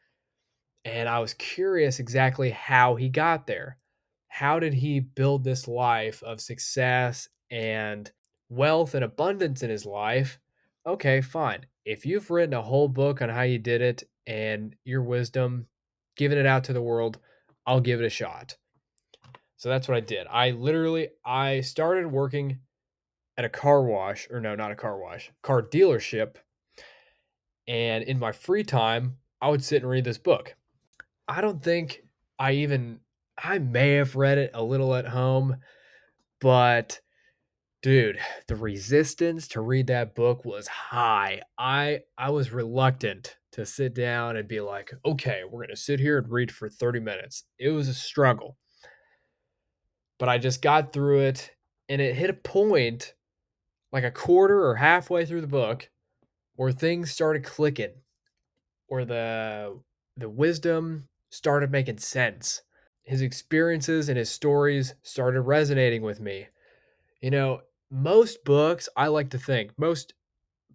And 0.84 1.08
I 1.08 1.18
was 1.18 1.34
curious 1.34 1.98
exactly 1.98 2.50
how 2.50 2.94
he 2.94 3.08
got 3.08 3.46
there 3.46 3.78
how 4.28 4.60
did 4.60 4.74
he 4.74 5.00
build 5.00 5.42
this 5.42 5.66
life 5.66 6.22
of 6.22 6.40
success 6.40 7.28
and 7.50 8.10
wealth 8.48 8.94
and 8.94 9.04
abundance 9.04 9.62
in 9.62 9.70
his 9.70 9.84
life? 9.84 10.38
Okay, 10.86 11.20
fine. 11.20 11.66
If 11.84 12.06
you've 12.06 12.30
written 12.30 12.54
a 12.54 12.62
whole 12.62 12.88
book 12.88 13.20
on 13.20 13.30
how 13.30 13.42
you 13.42 13.58
did 13.58 13.80
it 13.80 14.04
and 14.26 14.76
your 14.84 15.02
wisdom 15.02 15.66
giving 16.16 16.38
it 16.38 16.46
out 16.46 16.64
to 16.64 16.72
the 16.72 16.82
world. 16.82 17.18
I'll 17.66 17.80
give 17.80 18.00
it 18.00 18.06
a 18.06 18.10
shot. 18.10 18.56
So 19.56 19.68
that's 19.68 19.88
what 19.88 19.96
I 19.96 20.00
did. 20.00 20.26
I 20.28 20.50
literally 20.50 21.08
I 21.24 21.62
started 21.62 22.06
working 22.06 22.60
at 23.38 23.44
a 23.44 23.48
car 23.48 23.82
wash 23.84 24.26
or 24.30 24.40
no, 24.40 24.56
not 24.56 24.72
a 24.72 24.76
car 24.76 24.98
wash, 24.98 25.30
car 25.42 25.62
dealership. 25.62 26.34
And 27.68 28.02
in 28.02 28.18
my 28.18 28.32
free 28.32 28.64
time, 28.64 29.16
I 29.40 29.48
would 29.48 29.62
sit 29.62 29.82
and 29.82 29.90
read 29.90 30.04
this 30.04 30.18
book. 30.18 30.56
I 31.28 31.40
don't 31.40 31.62
think 31.62 32.02
I 32.38 32.52
even 32.52 32.98
I 33.42 33.60
may 33.60 33.92
have 33.92 34.16
read 34.16 34.38
it 34.38 34.50
a 34.54 34.64
little 34.64 34.92
at 34.96 35.06
home, 35.06 35.58
but 36.40 37.00
dude, 37.80 38.18
the 38.48 38.56
resistance 38.56 39.46
to 39.48 39.60
read 39.60 39.86
that 39.86 40.16
book 40.16 40.44
was 40.44 40.66
high. 40.66 41.42
I 41.56 42.00
I 42.16 42.30
was 42.30 42.52
reluctant 42.52 43.36
to 43.52 43.64
sit 43.64 43.94
down 43.94 44.36
and 44.36 44.48
be 44.48 44.60
like, 44.60 44.90
"Okay, 45.04 45.42
we're 45.44 45.60
going 45.60 45.68
to 45.68 45.76
sit 45.76 46.00
here 46.00 46.18
and 46.18 46.28
read 46.28 46.50
for 46.50 46.68
30 46.68 46.98
minutes." 46.98 47.44
It 47.58 47.70
was 47.70 47.86
a 47.86 47.94
struggle. 47.94 48.56
But 50.18 50.28
I 50.28 50.38
just 50.38 50.60
got 50.60 50.92
through 50.92 51.20
it 51.20 51.52
and 51.88 52.02
it 52.02 52.16
hit 52.16 52.30
a 52.30 52.34
point 52.34 53.14
like 53.92 54.04
a 54.04 54.10
quarter 54.10 54.64
or 54.64 54.76
halfway 54.76 55.24
through 55.26 55.40
the 55.40 55.46
book 55.46 55.90
where 56.56 56.72
things 56.72 57.10
started 57.12 57.44
clicking 57.44 57.94
or 58.88 59.04
the 59.04 59.80
the 60.16 60.28
wisdom 60.28 61.08
started 61.30 61.70
making 61.70 61.98
sense. 61.98 62.62
His 63.04 63.22
experiences 63.22 64.08
and 64.08 64.18
his 64.18 64.30
stories 64.30 64.94
started 65.02 65.42
resonating 65.42 66.02
with 66.02 66.20
me. 66.20 66.48
You 67.22 67.30
know, 67.30 67.62
most 67.90 68.44
books, 68.44 68.88
I 68.96 69.08
like 69.08 69.30
to 69.30 69.38
think, 69.38 69.78
most 69.78 70.14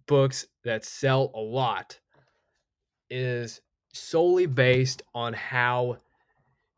books 0.06 0.46
that 0.64 0.84
sell 0.84 1.30
a 1.34 1.40
lot 1.40 2.00
is 3.10 3.60
solely 3.92 4.46
based 4.46 5.02
on 5.14 5.32
how 5.32 5.98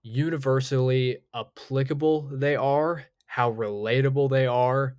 universally 0.03 1.19
applicable 1.35 2.23
they 2.23 2.57
are, 2.57 3.07
how 3.27 3.53
relatable 3.53 4.31
they 4.31 4.47
are, 4.47 4.97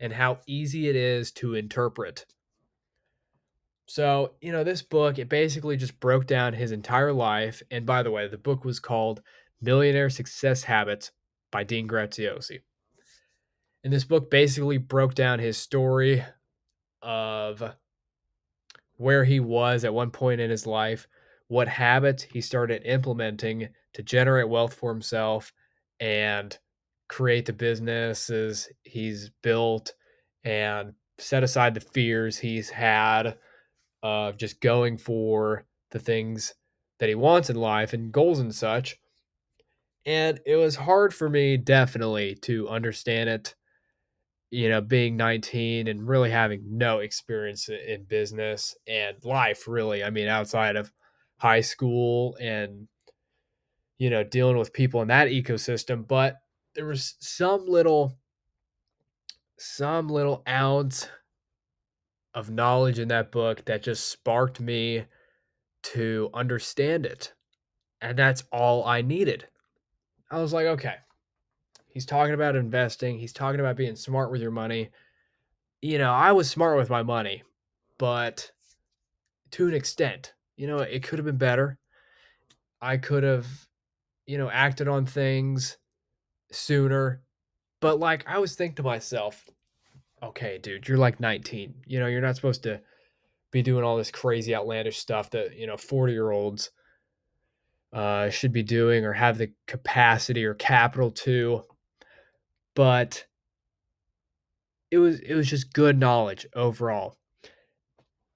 and 0.00 0.12
how 0.12 0.38
easy 0.46 0.88
it 0.88 0.96
is 0.96 1.30
to 1.32 1.54
interpret. 1.54 2.26
So, 3.86 4.34
you 4.40 4.52
know, 4.52 4.64
this 4.64 4.82
book, 4.82 5.18
it 5.18 5.28
basically 5.28 5.76
just 5.76 6.00
broke 6.00 6.26
down 6.26 6.54
his 6.54 6.72
entire 6.72 7.12
life. 7.12 7.62
And 7.70 7.84
by 7.84 8.02
the 8.02 8.10
way, 8.10 8.28
the 8.28 8.38
book 8.38 8.64
was 8.64 8.80
called 8.80 9.22
Millionaire 9.60 10.10
Success 10.10 10.64
Habits 10.64 11.12
by 11.50 11.64
Dean 11.64 11.86
Graziosi. 11.86 12.60
And 13.82 13.92
this 13.92 14.04
book 14.04 14.30
basically 14.30 14.78
broke 14.78 15.14
down 15.14 15.38
his 15.38 15.58
story 15.58 16.24
of 17.02 17.62
where 18.96 19.24
he 19.24 19.40
was 19.40 19.84
at 19.84 19.92
one 19.92 20.10
point 20.10 20.40
in 20.40 20.50
his 20.50 20.66
life, 20.66 21.06
what 21.48 21.68
habits 21.68 22.22
he 22.22 22.40
started 22.40 22.82
implementing 22.84 23.68
to 23.92 24.02
generate 24.02 24.48
wealth 24.48 24.72
for 24.72 24.90
himself 24.90 25.52
and 26.00 26.58
create 27.08 27.46
the 27.46 27.52
businesses 27.52 28.68
he's 28.82 29.30
built 29.42 29.94
and 30.44 30.94
set 31.18 31.42
aside 31.42 31.74
the 31.74 31.80
fears 31.80 32.38
he's 32.38 32.70
had 32.70 33.36
of 34.02 34.36
just 34.36 34.60
going 34.60 34.98
for 34.98 35.64
the 35.90 35.98
things 35.98 36.54
that 36.98 37.08
he 37.08 37.14
wants 37.14 37.50
in 37.50 37.56
life 37.56 37.92
and 37.92 38.12
goals 38.12 38.38
and 38.38 38.54
such. 38.54 38.96
And 40.06 40.40
it 40.44 40.56
was 40.56 40.76
hard 40.76 41.14
for 41.14 41.30
me, 41.30 41.56
definitely, 41.56 42.34
to 42.42 42.68
understand 42.68 43.30
it, 43.30 43.54
you 44.50 44.68
know, 44.68 44.80
being 44.80 45.16
19 45.16 45.88
and 45.88 46.06
really 46.06 46.30
having 46.30 46.62
no 46.68 46.98
experience 46.98 47.68
in 47.68 48.04
business 48.04 48.76
and 48.86 49.16
life, 49.24 49.66
really. 49.66 50.04
I 50.04 50.10
mean, 50.10 50.28
outside 50.28 50.76
of 50.76 50.92
high 51.38 51.62
school 51.62 52.36
and, 52.40 52.86
you 53.96 54.10
know, 54.10 54.22
dealing 54.24 54.58
with 54.58 54.74
people 54.74 55.00
in 55.00 55.08
that 55.08 55.28
ecosystem. 55.28 56.06
But 56.06 56.36
there 56.74 56.86
was 56.86 57.14
some 57.20 57.66
little, 57.66 58.18
some 59.58 60.08
little 60.08 60.42
ounce 60.48 61.08
of 62.34 62.50
knowledge 62.50 62.98
in 62.98 63.08
that 63.08 63.30
book 63.30 63.64
that 63.66 63.82
just 63.82 64.08
sparked 64.10 64.60
me 64.60 65.04
to 65.82 66.30
understand 66.34 67.06
it. 67.06 67.32
And 68.00 68.18
that's 68.18 68.42
all 68.52 68.84
I 68.84 69.02
needed. 69.02 69.46
I 70.30 70.40
was 70.40 70.52
like, 70.52 70.66
okay, 70.66 70.96
he's 71.86 72.06
talking 72.06 72.34
about 72.34 72.56
investing, 72.56 73.18
he's 73.18 73.32
talking 73.32 73.60
about 73.60 73.76
being 73.76 73.96
smart 73.96 74.32
with 74.32 74.40
your 74.40 74.50
money. 74.50 74.90
You 75.80 75.98
know, 75.98 76.10
I 76.10 76.32
was 76.32 76.50
smart 76.50 76.76
with 76.76 76.90
my 76.90 77.02
money, 77.02 77.42
but 77.98 78.50
to 79.52 79.68
an 79.68 79.74
extent, 79.74 80.34
you 80.56 80.66
know, 80.66 80.78
it 80.78 81.02
could 81.02 81.18
have 81.18 81.26
been 81.26 81.36
better. 81.36 81.78
I 82.80 82.96
could 82.96 83.22
have, 83.22 83.46
you 84.26 84.38
know, 84.38 84.50
acted 84.50 84.88
on 84.88 85.06
things 85.06 85.76
sooner. 86.54 87.22
But 87.80 87.98
like, 87.98 88.28
I 88.28 88.36
always 88.36 88.54
think 88.54 88.76
to 88.76 88.82
myself, 88.82 89.48
okay, 90.22 90.58
dude, 90.58 90.88
you're 90.88 90.98
like 90.98 91.20
19. 91.20 91.74
You 91.86 92.00
know, 92.00 92.06
you're 92.06 92.20
not 92.20 92.36
supposed 92.36 92.62
to 92.64 92.80
be 93.50 93.62
doing 93.62 93.84
all 93.84 93.96
this 93.96 94.10
crazy 94.10 94.54
outlandish 94.54 94.98
stuff 94.98 95.30
that, 95.30 95.56
you 95.56 95.66
know, 95.66 95.76
40 95.76 96.12
year 96.12 96.30
olds 96.30 96.70
uh, 97.92 98.30
should 98.30 98.52
be 98.52 98.62
doing 98.62 99.04
or 99.04 99.12
have 99.12 99.38
the 99.38 99.52
capacity 99.66 100.44
or 100.44 100.54
capital 100.54 101.10
to. 101.10 101.62
But 102.74 103.24
it 104.90 104.98
was 104.98 105.20
it 105.20 105.34
was 105.34 105.48
just 105.48 105.72
good 105.72 105.98
knowledge 105.98 106.46
overall. 106.54 107.16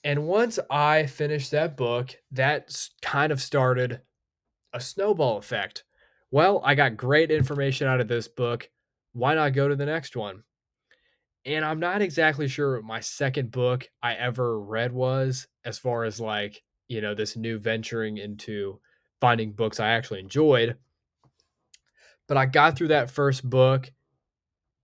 And 0.05 0.27
once 0.27 0.59
I 0.71 1.07
finished 1.07 1.51
that 1.51 1.77
book, 1.77 2.17
that 2.33 2.77
kind 3.03 3.33
of 3.33 3.43
started 3.43 4.01
a 4.73 4.81
snowball 4.81 5.39
effect. 5.39 5.85
Well, 6.31 6.61
I 6.65 6.75
got 6.75 6.97
great 6.97 7.31
information 7.31 7.87
out 7.87 8.01
of 8.01 8.09
this 8.09 8.29
book. 8.29 8.69
Why 9.13 9.35
not 9.35 9.55
go 9.55 9.69
to 9.69 9.77
the 9.77 9.87
next 9.87 10.17
one? 10.17 10.43
And 11.47 11.65
I'm 11.65 11.81
not 11.81 12.03
exactly 12.03 12.49
sure 12.49 12.77
what 12.77 12.85
my 12.85 13.01
second 13.01 13.51
book 13.51 13.89
I 14.03 14.15
ever 14.15 14.61
read 14.61 14.93
was, 14.93 15.47
as 15.65 15.79
far 15.79 16.05
as 16.05 16.21
like, 16.21 16.63
you 16.89 17.01
know, 17.01 17.15
this 17.15 17.37
new 17.37 17.59
venturing 17.59 18.19
into 18.19 18.81
finding 19.21 19.53
books 19.53 19.81
I 19.81 19.89
actually 19.91 20.21
enjoyed. 20.21 20.77
But 22.27 22.37
I 22.37 22.45
got 22.45 22.77
through 22.77 22.89
that 22.89 23.11
first 23.11 23.49
book 23.49 23.91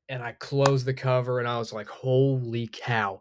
and 0.09 0.23
I 0.23 0.33
closed 0.33 0.87
the 0.87 0.95
cover 0.95 1.39
and 1.39 1.49
I 1.49 1.59
was 1.59 1.73
like, 1.73 1.89
holy 1.89 2.69
cow. 2.73 3.21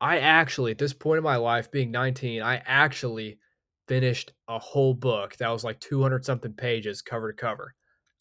I 0.00 0.18
actually, 0.18 0.72
at 0.72 0.78
this 0.78 0.92
point 0.92 1.18
in 1.18 1.24
my 1.24 1.36
life, 1.36 1.70
being 1.70 1.92
19, 1.92 2.42
I 2.42 2.56
actually 2.66 3.38
finished 3.88 4.32
a 4.48 4.58
whole 4.58 4.94
book 4.94 5.36
that 5.36 5.50
was 5.50 5.64
like 5.64 5.80
200 5.80 6.24
something 6.24 6.52
pages 6.52 7.02
cover 7.02 7.32
to 7.32 7.36
cover. 7.36 7.74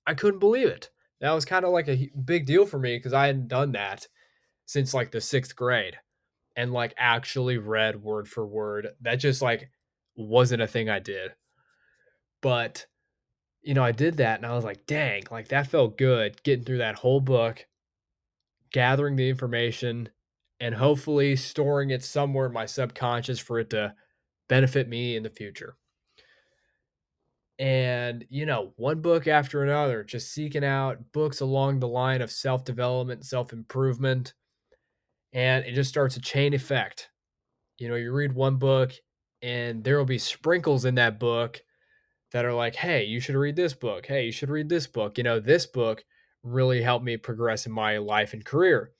I 0.06 0.14
couldn't 0.14 0.40
believe 0.40 0.68
it. 0.68 0.90
That 1.20 1.32
was 1.32 1.46
kind 1.46 1.66
of 1.66 1.72
like 1.72 1.88
a 1.88 2.10
big 2.26 2.46
deal 2.46 2.66
for 2.66 2.80
me 2.80 2.98
because 2.98 3.14
I 3.14 3.28
hadn't 3.28 3.48
done 3.48 3.74
that 3.74 4.08
since 4.66 4.94
like 4.94 5.12
the 5.12 5.22
sixth 5.22 5.56
grade 5.56 5.98
and 6.56 6.74
like 6.74 6.94
actually 6.98 7.58
read 7.58 8.02
word 8.02 8.28
for 8.28 8.46
word. 8.46 8.88
That 9.02 9.16
just 9.16 9.42
like 9.42 9.70
wasn't 10.16 10.64
a 10.64 10.68
thing 10.68 10.90
I 10.90 11.00
did. 11.00 11.32
But, 12.42 12.88
you 13.62 13.76
know, 13.76 13.84
I 13.84 13.92
did 13.92 14.18
that 14.18 14.40
and 14.40 14.46
I 14.46 14.56
was 14.56 14.66
like, 14.66 14.88
dang, 14.88 15.24
like 15.30 15.50
that 15.50 15.68
felt 15.68 15.98
good 15.98 16.42
getting 16.44 16.66
through 16.66 16.80
that 16.80 16.96
whole 16.96 17.22
book, 17.22 17.68
gathering 18.72 19.16
the 19.16 19.30
information, 19.30 20.10
and 20.60 20.74
hopefully 20.76 21.36
storing 21.36 21.92
it 21.92 22.04
somewhere 22.04 22.48
in 22.48 22.54
my 22.54 22.66
subconscious 22.66 23.40
for 23.40 23.60
it 23.60 23.70
to 23.72 23.94
benefit 24.52 24.90
me 24.90 25.16
in 25.16 25.24
the 25.24 25.30
future. 25.30 25.78
And, 27.58 28.26
you 28.30 28.46
know, 28.46 28.74
one 28.76 29.00
book 29.00 29.26
after 29.26 29.64
another, 29.64 30.04
just 30.04 30.34
seeking 30.34 30.66
out 30.66 31.14
books 31.14 31.40
along 31.40 31.80
the 31.80 31.88
line 31.88 32.22
of 32.22 32.30
self 32.30 32.66
development, 32.66 33.26
self 33.26 33.54
improvement, 33.54 34.34
and 35.32 35.64
it 35.64 35.74
just 35.74 35.90
starts 35.90 36.18
a 36.18 36.22
chain 36.22 36.54
effect. 36.54 37.12
You 37.78 37.88
know, 37.88 37.96
you 37.96 38.12
read 38.12 38.34
one 38.34 38.58
book 38.58 38.92
and 39.42 39.86
there 39.86 39.98
will 39.98 40.04
be 40.04 40.18
sprinkles 40.18 40.84
in 40.84 40.96
that 40.96 41.18
book 41.18 41.62
that 42.34 42.44
are 42.44 42.54
like, 42.54 42.76
hey, 42.76 43.06
you 43.06 43.22
should 43.22 43.36
read 43.36 43.56
this 43.56 43.74
book. 43.74 44.06
Hey, 44.06 44.26
you 44.26 44.34
should 44.34 44.50
read 44.50 44.68
this 44.68 44.86
book. 44.86 45.18
You 45.18 45.24
know, 45.24 45.40
this 45.40 45.66
book 45.66 46.04
really 46.44 46.82
helped 46.82 47.06
me 47.06 47.16
progress 47.16 47.66
in 47.66 47.72
my 47.72 48.00
life 48.00 48.34
and 48.34 48.44
career. 48.44 48.92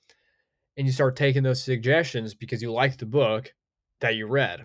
And 0.78 0.86
you 0.86 0.94
start 0.94 1.14
taking 1.14 1.42
those 1.42 1.62
suggestions 1.62 2.32
because 2.32 2.62
you 2.62 2.72
liked 2.72 3.00
the 3.00 3.06
book 3.06 3.52
that 4.00 4.14
you 4.14 4.26
read. 4.26 4.64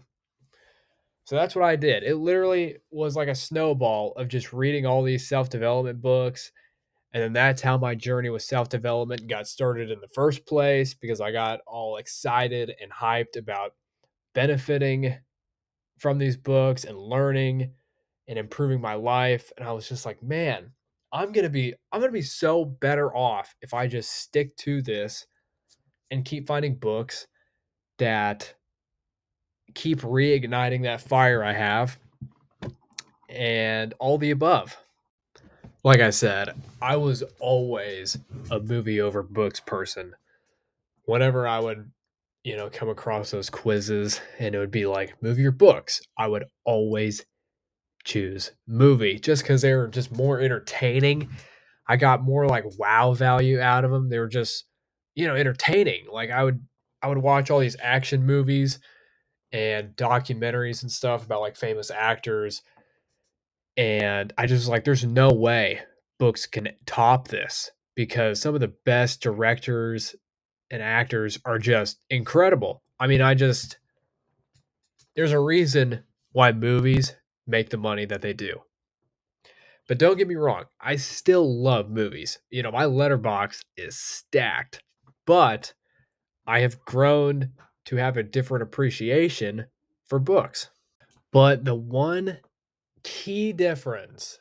So 1.28 1.36
that's 1.36 1.56
what 1.56 1.66
I 1.66 1.76
did. 1.76 2.04
It 2.04 2.16
literally 2.16 2.78
was 2.90 3.16
like 3.16 3.28
a 3.28 3.36
snowball 3.36 4.14
of 4.14 4.30
just 4.30 4.54
reading 4.54 4.86
all 4.86 5.04
these 5.04 5.28
self 5.28 5.50
development 5.50 6.02
books 6.02 6.52
and 7.14 7.24
then 7.24 7.34
that's 7.34 7.62
how 7.62 7.78
my 7.78 7.96
journey 7.96 8.30
with 8.30 8.44
self 8.44 8.70
development 8.70 9.28
got 9.28 9.48
started 9.48 9.92
in 9.92 10.00
the 10.02 10.10
first 10.10 10.46
place 10.46 10.94
because 10.94 11.22
I 11.22 11.32
got 11.32 11.62
all 11.66 11.98
excited 11.98 12.74
and 12.82 12.92
hyped 12.92 13.38
about 13.38 13.72
benefiting 14.36 15.16
from 15.98 16.18
these 16.18 16.38
books 16.38 16.84
and 16.84 16.98
learning 16.98 17.72
and 18.28 18.38
improving 18.38 18.82
my 18.82 18.94
life. 18.94 19.52
And 19.58 19.68
I 19.68 19.72
was 19.72 19.90
just 19.90 20.06
like, 20.06 20.22
man, 20.22 20.72
I'm 21.14 21.32
going 21.32 21.46
to 21.46 21.50
be 21.50 21.74
I'm 21.92 22.02
going 22.02 22.12
to 22.12 22.14
be 22.14 22.22
so 22.22 22.66
better 22.66 23.16
off 23.16 23.56
if 23.62 23.74
I 23.74 23.88
just 23.88 24.12
stick 24.12 24.56
to 24.58 24.82
this 24.82 25.26
and 26.12 26.26
keep 26.26 26.46
finding 26.46 26.76
books 26.76 27.26
that 28.00 28.54
keep 29.74 30.02
reigniting 30.02 30.84
that 30.84 31.02
fire 31.02 31.44
I 31.44 31.54
have 31.54 31.98
and 33.30 33.94
all 34.00 34.18
the 34.18 34.32
above. 34.32 34.78
Like 35.84 36.00
I 36.00 36.10
said, 36.10 36.56
I 36.82 36.98
was 36.98 37.24
always 37.40 38.18
a 38.52 38.60
movie 38.60 39.00
over 39.00 39.24
books 39.24 39.60
person. 39.60 40.14
Whenever 41.06 41.48
I 41.48 41.60
would, 41.60 41.92
you 42.44 42.58
know, 42.58 42.70
come 42.70 42.90
across 42.90 43.32
those 43.32 43.50
quizzes 43.50 44.20
and 44.40 44.56
it 44.56 44.60
would 44.60 44.72
be 44.72 44.86
like 44.86 45.22
movie 45.22 45.46
or 45.46 45.52
books, 45.52 46.02
I 46.18 46.28
would 46.28 46.46
always 46.66 47.26
choose 48.04 48.52
movie 48.68 49.20
just 49.20 49.44
because 49.44 49.62
they 49.62 49.74
were 49.74 49.88
just 49.88 50.16
more 50.16 50.42
entertaining. 50.42 51.30
I 51.88 51.96
got 51.96 52.24
more 52.24 52.48
like 52.48 52.66
wow 52.78 53.14
value 53.14 53.62
out 53.62 53.86
of 53.86 53.92
them. 53.92 54.10
They 54.10 54.20
were 54.20 54.28
just, 54.28 54.66
you 55.16 55.28
know, 55.28 55.36
entertaining. 55.36 56.08
Like 56.12 56.32
I 56.32 56.44
would 56.44 56.62
I 57.02 57.08
would 57.08 57.20
watch 57.20 57.50
all 57.50 57.60
these 57.60 57.78
action 57.82 58.26
movies 58.26 58.80
and 59.52 59.96
documentaries 59.96 60.82
and 60.82 60.92
stuff 60.92 61.26
about 61.26 61.42
like 61.42 61.56
famous 61.56 61.92
actors. 61.92 62.62
And 63.76 64.34
I 64.38 64.46
just 64.46 64.68
like, 64.68 64.84
there's 64.84 65.06
no 65.06 65.32
way 65.32 65.82
books 66.20 66.48
can 66.48 66.70
top 66.86 67.28
this 67.28 67.72
because 67.96 68.42
some 68.42 68.56
of 68.56 68.62
the 68.62 68.74
best 68.86 69.22
directors 69.22 70.16
and 70.72 70.82
actors 70.82 71.40
are 71.46 71.60
just 71.60 72.00
incredible. 72.10 72.84
I 73.00 73.08
mean, 73.08 73.22
I 73.22 73.36
just, 73.36 73.78
there's 75.16 75.32
a 75.32 75.40
reason 75.40 76.04
why 76.32 76.52
movies 76.52 77.16
make 77.46 77.70
the 77.70 77.78
money 77.78 78.06
that 78.06 78.22
they 78.22 78.34
do. 78.34 78.62
But 79.88 80.00
don't 80.00 80.18
get 80.18 80.28
me 80.28 80.36
wrong, 80.36 80.66
I 80.82 80.98
still 80.98 81.62
love 81.62 81.90
movies. 81.90 82.40
You 82.50 82.64
know, 82.64 82.72
my 82.72 82.84
Letterboxd 82.84 83.62
is 83.78 83.98
stacked, 83.98 84.82
but 85.26 85.74
I 86.46 86.60
have 86.60 86.82
grown 86.82 87.52
to 87.88 87.96
have 87.96 88.18
a 88.18 88.24
different 88.24 88.64
appreciation 88.64 89.66
for 90.06 90.20
books. 90.20 90.70
But 91.32 91.66
the 91.66 91.76
one 91.76 92.40
key 93.04 93.54
difference 93.54 94.40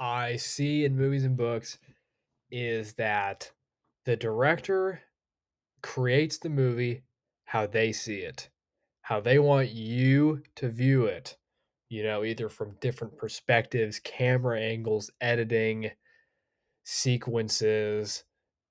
I 0.00 0.36
see 0.36 0.84
in 0.84 0.96
movies 0.96 1.24
and 1.24 1.36
books 1.36 1.78
is 2.50 2.94
that 2.94 3.50
the 4.04 4.16
director 4.16 5.02
creates 5.82 6.38
the 6.38 6.48
movie 6.48 7.02
how 7.44 7.66
they 7.66 7.92
see 7.92 8.18
it, 8.18 8.48
how 9.02 9.20
they 9.20 9.38
want 9.38 9.70
you 9.70 10.42
to 10.56 10.68
view 10.70 11.04
it, 11.04 11.36
you 11.90 12.02
know, 12.02 12.24
either 12.24 12.48
from 12.48 12.76
different 12.80 13.18
perspectives, 13.18 13.98
camera 13.98 14.58
angles, 14.60 15.10
editing, 15.20 15.90
sequences, 16.84 18.24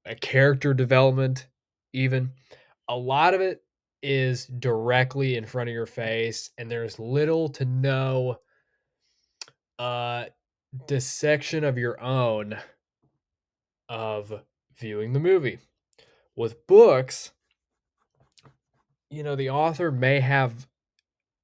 a 0.05 0.15
character 0.15 0.73
development, 0.73 1.47
even. 1.93 2.31
A 2.87 2.95
lot 2.95 3.33
of 3.33 3.41
it 3.41 3.61
is 4.01 4.45
directly 4.45 5.35
in 5.35 5.45
front 5.45 5.69
of 5.69 5.73
your 5.73 5.85
face, 5.85 6.51
and 6.57 6.69
there's 6.69 6.99
little 6.99 7.49
to 7.49 7.65
no 7.65 8.37
uh 9.79 10.25
dissection 10.87 11.63
of 11.63 11.77
your 11.77 12.01
own 12.01 12.57
of 13.89 14.41
viewing 14.77 15.13
the 15.13 15.19
movie. 15.19 15.59
With 16.35 16.67
books, 16.67 17.31
you 19.09 19.23
know, 19.23 19.35
the 19.35 19.49
author 19.49 19.91
may 19.91 20.19
have 20.19 20.67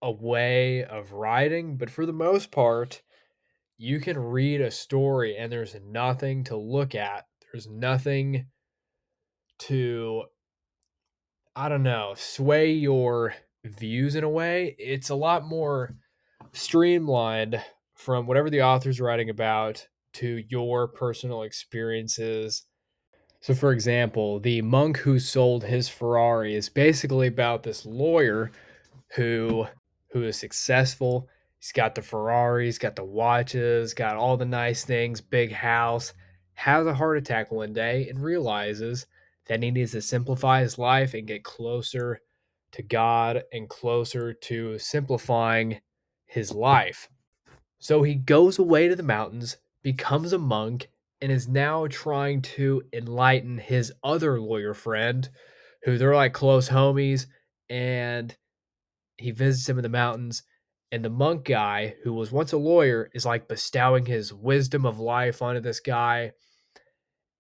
a 0.02 0.12
way 0.12 0.84
of 0.84 1.14
writing, 1.14 1.78
but 1.78 1.90
for 1.90 2.06
the 2.06 2.14
most 2.14 2.52
part, 2.52 3.02
you 3.78 4.00
can 4.00 4.18
read 4.18 4.62
a 4.62 4.70
story 4.70 5.38
and 5.38 5.52
there's 5.52 5.76
nothing 5.86 6.44
to 6.46 6.58
look 6.58 6.94
at. 6.94 7.26
There's 7.52 7.68
nothing 7.68 8.48
to, 9.60 10.24
I 11.56 11.70
don't 11.70 11.84
know, 11.84 12.14
sway 12.18 12.72
your 12.72 13.36
views 13.64 14.16
in 14.16 14.24
a 14.24 14.30
way. 14.30 14.76
It's 14.80 15.10
a 15.10 15.16
lot 15.16 15.46
more 15.46 15.96
streamlined 16.52 17.62
from 17.94 18.26
whatever 18.26 18.50
the 18.50 18.64
author's 18.64 19.00
writing 19.00 19.30
about 19.30 19.88
to 20.14 20.44
your 20.50 20.88
personal 20.88 21.44
experiences. 21.44 22.64
So, 23.42 23.54
for 23.54 23.72
example, 23.72 24.40
the 24.40 24.62
monk 24.62 24.98
who 24.98 25.20
sold 25.20 25.64
his 25.64 25.90
Ferrari 25.90 26.56
is 26.56 26.70
basically 26.70 27.28
about 27.28 27.64
this 27.64 27.86
lawyer 27.86 28.52
who 29.16 29.68
who 30.10 30.24
is 30.24 30.38
successful. 30.38 31.28
He's 31.60 31.72
got 31.72 31.96
the 31.96 32.02
Ferrari, 32.02 32.66
he's 32.66 32.78
got 32.78 32.96
the 32.96 33.06
watches, 33.06 33.94
got 33.94 34.16
all 34.16 34.38
the 34.38 34.46
nice 34.46 34.86
things, 34.86 35.22
big 35.22 35.52
house, 35.52 36.14
has 36.54 36.86
a 36.86 36.94
heart 36.94 37.18
attack 37.18 37.52
one 37.52 37.74
day 37.74 38.08
and 38.10 38.22
realizes 38.22 39.06
that 39.48 39.62
he 39.62 39.72
needs 39.72 39.92
to 39.92 40.02
simplify 40.02 40.62
his 40.62 40.78
life 40.78 41.14
and 41.14 41.28
get 41.28 41.44
closer 41.44 42.22
to 42.72 42.82
God 42.82 43.44
and 43.52 43.70
closer 43.70 44.34
to 44.34 44.80
simplifying 44.80 45.80
his 46.26 46.52
life. 46.52 47.10
So 47.80 48.04
he 48.04 48.16
goes 48.16 48.58
away 48.58 48.88
to 48.88 48.96
the 48.96 49.04
mountains, 49.04 49.58
becomes 49.84 50.34
a 50.34 50.38
monk, 50.38 50.88
and 51.22 51.32
is 51.32 51.48
now 51.48 51.88
trying 51.88 52.42
to 52.42 52.84
enlighten 52.92 53.58
his 53.58 53.94
other 54.04 54.40
lawyer 54.40 54.74
friend, 54.74 55.30
who 55.84 55.98
they're 55.98 56.16
like 56.16 56.34
close 56.34 56.70
homies, 56.70 57.28
and 57.70 58.36
he 59.18 59.32
visits 59.32 59.68
him 59.68 59.78
in 59.78 59.84
the 59.84 59.90
mountains. 59.90 60.44
And 60.92 61.04
the 61.04 61.10
monk 61.10 61.46
guy, 61.46 61.96
who 62.04 62.14
was 62.14 62.32
once 62.32 62.54
a 62.54 62.58
lawyer, 62.58 63.10
is 63.14 63.26
like 63.26 63.48
bestowing 63.48 64.06
his 64.06 64.34
wisdom 64.34 64.86
of 64.86 65.00
life 65.00 65.42
onto 65.42 65.60
this 65.60 65.80
guy. 65.80 66.32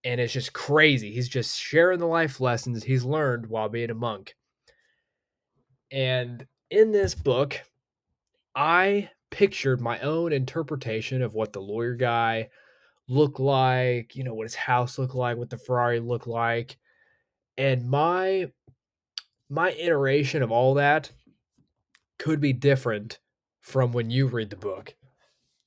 And 0.05 0.19
it's 0.19 0.33
just 0.33 0.53
crazy. 0.53 1.11
He's 1.11 1.29
just 1.29 1.57
sharing 1.57 1.99
the 1.99 2.05
life 2.05 2.41
lessons 2.41 2.83
he's 2.83 3.05
learned 3.05 3.47
while 3.47 3.69
being 3.69 3.89
a 3.89 3.95
monk. 3.95 4.35
And 5.91 6.45
in 6.69 6.91
this 6.91 7.15
book, 7.15 7.61
I 8.55 9.09
pictured 9.31 9.81
my 9.81 9.99
own 9.99 10.33
interpretation 10.33 11.21
of 11.21 11.33
what 11.33 11.53
the 11.53 11.61
lawyer 11.61 11.95
guy 11.95 12.49
looked 13.07 13.39
like, 13.39 14.15
you 14.15 14.23
know, 14.23 14.33
what 14.33 14.45
his 14.45 14.55
house 14.55 14.97
looked 14.97 15.15
like, 15.15 15.37
what 15.37 15.49
the 15.49 15.57
Ferrari 15.57 15.99
looked 15.99 16.27
like. 16.27 16.77
And 17.57 17.89
my 17.89 18.51
my 19.49 19.71
iteration 19.73 20.41
of 20.41 20.51
all 20.51 20.75
that 20.75 21.11
could 22.17 22.41
be 22.41 22.53
different 22.53 23.19
from 23.61 23.91
when 23.91 24.09
you 24.09 24.27
read 24.27 24.49
the 24.49 24.55
book. 24.55 24.95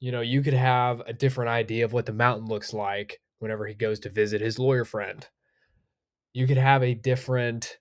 You 0.01 0.13
know, 0.13 0.21
you 0.21 0.43
could 0.43 0.55
have 0.55 1.01
a 1.01 1.13
different 1.13 1.51
idea 1.51 1.85
of 1.85 1.93
what 1.93 2.07
the 2.07 2.13
mountain 2.13 2.47
looks 2.47 2.73
like 2.73 3.21
whenever 3.39 3.67
he 3.67 3.75
goes 3.75 4.01
to 4.01 4.11
visit 4.11 4.41
his 4.41 4.59
lawyer 4.59 4.85
friend. 4.85 5.27
You 6.33 6.47
could 6.47 6.59
have 6.59 6.83
a 6.83 6.95
different 6.95 7.79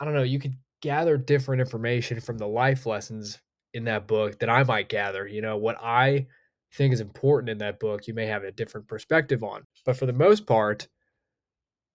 I 0.00 0.04
don't 0.04 0.14
know, 0.14 0.22
you 0.22 0.38
could 0.38 0.56
gather 0.80 1.16
different 1.16 1.60
information 1.60 2.20
from 2.20 2.38
the 2.38 2.46
life 2.46 2.86
lessons 2.86 3.40
in 3.74 3.84
that 3.84 4.06
book 4.06 4.38
that 4.40 4.48
I 4.48 4.62
might 4.64 4.88
gather. 4.88 5.26
You 5.26 5.42
know, 5.42 5.56
what 5.56 5.76
I 5.82 6.26
think 6.74 6.92
is 6.92 7.00
important 7.00 7.50
in 7.50 7.58
that 7.58 7.80
book, 7.80 8.06
you 8.06 8.14
may 8.14 8.26
have 8.26 8.44
a 8.44 8.52
different 8.52 8.88
perspective 8.88 9.42
on. 9.42 9.64
But 9.84 9.96
for 9.96 10.06
the 10.06 10.12
most 10.12 10.46
part, 10.46 10.88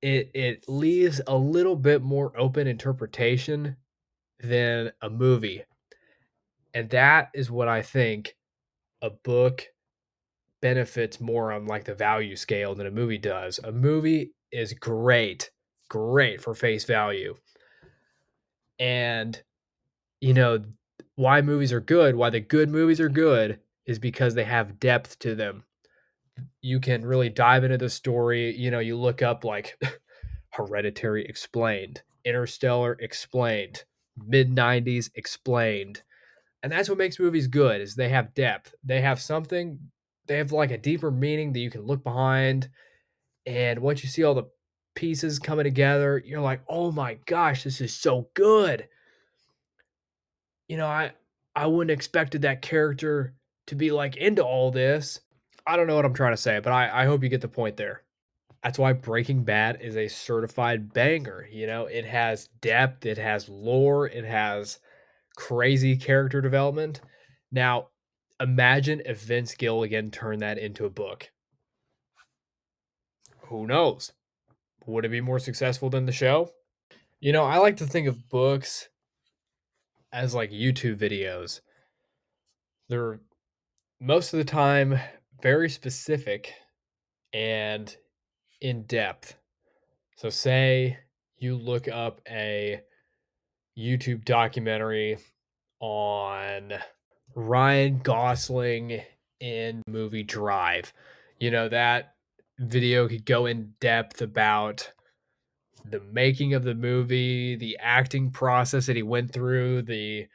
it 0.01 0.32
it 0.34 0.65
leaves 0.67 1.21
a 1.27 1.36
little 1.38 1.75
bit 1.75 2.01
more 2.01 2.38
open 2.38 2.67
interpretation 2.67 3.77
than 4.39 4.91
a 5.01 5.10
movie. 5.10 5.63
And 6.73 6.89
that 6.89 7.29
is 7.34 7.51
what 7.51 7.67
I 7.67 7.82
think 7.82 8.36
a 9.01 9.10
book 9.10 9.67
benefits 10.63 11.19
more 11.19 11.52
on 11.52 11.67
like 11.67 11.84
the 11.84 11.93
value 11.93 12.38
scale 12.38 12.73
than 12.73 12.88
a 12.88 12.91
movie 12.91 13.17
does. 13.17 13.60
A 13.65 13.71
movie 13.71 14.32
is 14.49 14.71
great, 14.71 15.52
great 15.89 16.41
for 16.41 16.56
face 16.56 16.86
value. 16.86 17.36
And 18.80 19.43
you 20.21 20.34
know, 20.34 20.63
why 21.15 21.41
movies 21.41 21.73
are 21.73 21.82
good, 21.82 22.15
why 22.15 22.30
the 22.30 22.39
good 22.39 22.69
movies 22.69 23.02
are 23.02 23.10
good, 23.10 23.60
is 23.86 23.99
because 23.99 24.36
they 24.36 24.45
have 24.45 24.80
depth 24.80 25.19
to 25.19 25.36
them. 25.36 25.65
You 26.62 26.80
can 26.80 27.06
really 27.06 27.28
dive 27.28 27.65
into 27.65 27.78
the 27.78 27.89
story. 27.89 28.56
You 28.56 28.71
know, 28.71 28.80
you 28.80 28.95
look 28.95 29.21
up 29.21 29.43
like 29.43 29.78
Hereditary 30.52 31.26
explained, 31.26 32.04
Interstellar 32.23 32.95
explained, 33.02 33.84
mid 34.15 34.49
90s 34.49 35.12
explained. 35.15 36.04
And 36.63 36.71
that's 36.71 36.88
what 36.88 36.97
makes 36.97 37.19
movies 37.19 37.47
good 37.47 37.82
is 37.82 37.95
they 37.95 38.08
have 38.08 38.34
depth. 38.34 38.73
They 38.82 39.02
have 39.02 39.19
something, 39.21 39.78
they 40.27 40.38
have 40.38 40.51
like 40.51 40.71
a 40.71 40.77
deeper 40.77 41.12
meaning 41.12 41.53
that 41.53 41.59
you 41.59 41.69
can 41.69 41.81
look 41.81 42.03
behind. 42.03 42.69
And 43.45 43.79
once 43.79 44.03
you 44.03 44.09
see 44.09 44.23
all 44.23 44.33
the 44.33 44.49
pieces 44.95 45.39
coming 45.39 45.65
together, 45.65 46.21
you're 46.25 46.41
like, 46.41 46.62
"Oh 46.67 46.91
my 46.91 47.15
gosh, 47.25 47.63
this 47.63 47.81
is 47.81 47.95
so 47.95 48.29
good." 48.33 48.88
you 50.67 50.77
know, 50.77 50.88
I 50.88 51.12
I 51.55 51.67
wouldn't 51.67 51.91
expected 51.91 52.41
that 52.41 52.62
character 52.62 53.36
to 53.67 53.75
be 53.75 53.91
like 53.91 54.17
into 54.17 54.43
all 54.43 54.71
this. 54.71 55.19
I 55.65 55.77
don't 55.77 55.88
know 55.88 55.95
what 55.95 56.05
I'm 56.05 56.13
trying 56.13 56.33
to 56.33 56.41
say, 56.41 56.59
but 56.59 56.73
I, 56.73 57.03
I 57.03 57.05
hope 57.05 57.23
you 57.23 57.29
get 57.29 57.41
the 57.41 57.47
point 57.47 57.77
there. 57.77 58.01
That's 58.63 58.79
why 58.79 58.93
Breaking 58.93 59.43
Bad 59.43 59.79
is 59.81 59.95
a 59.95 60.07
certified 60.07 60.93
banger. 60.93 61.47
You 61.51 61.67
know, 61.67 61.86
it 61.86 62.05
has 62.05 62.47
depth, 62.62 63.05
it 63.05 63.17
has 63.17 63.47
lore, 63.49 64.07
it 64.07 64.25
has 64.25 64.79
crazy 65.36 65.95
character 65.95 66.41
development. 66.41 67.01
Now, 67.51 67.89
imagine 68.39 69.02
if 69.06 69.22
Vince 69.22 69.56
Gilligan 69.56 70.12
turned 70.12 70.41
that 70.41 70.58
into 70.58 70.86
a 70.86 70.89
book. 70.89 71.30
Who 73.48 73.67
knows? 73.67 74.12
Would 74.86 75.06
it 75.06 75.10
be 75.10 75.22
more 75.22 75.39
successful 75.39 75.89
than 75.89 76.06
the 76.06 76.12
show? 76.12 76.52
You 77.19 77.32
know, 77.32 77.43
I 77.46 77.58
like 77.58 77.78
to 77.78 77.86
think 77.86 78.08
of 78.08 78.30
books 78.30 78.89
as 80.12 80.36
like 80.36 80.52
YouTube 80.52 80.98
videos. 80.98 81.62
They're 82.89 83.19
most 84.00 84.34
of 84.34 84.39
the 84.39 84.46
time 84.46 85.00
very 85.41 85.69
specific 85.69 86.54
and 87.34 87.96
in 88.62 88.84
depth. 88.84 89.36
So, 90.15 90.30
say 90.30 90.98
you 91.38 91.56
look 91.56 91.88
up 91.88 92.22
a 92.30 92.82
YouTube 93.78 94.26
documentary 94.26 95.17
on 95.80 96.74
Ryan 97.36 98.00
Gosling 98.00 99.02
in 99.39 99.82
movie 99.88 100.24
Drive. 100.24 100.93
You 101.39 101.52
know, 101.52 101.69
that 101.69 102.15
video 102.60 103.08
could 103.08 103.26
go 103.26 103.46
in 103.46 103.74
depth 103.80 104.22
about 104.22 104.91
the 105.86 106.00
making 106.12 106.54
of 106.54 106.63
the 106.63 106.76
movie, 106.76 107.56
the 107.56 107.78
acting 107.82 108.32
process 108.32 108.86
that 108.86 108.96
he 108.96 109.04
went 109.04 109.32
through, 109.32 109.82
the 109.82 110.28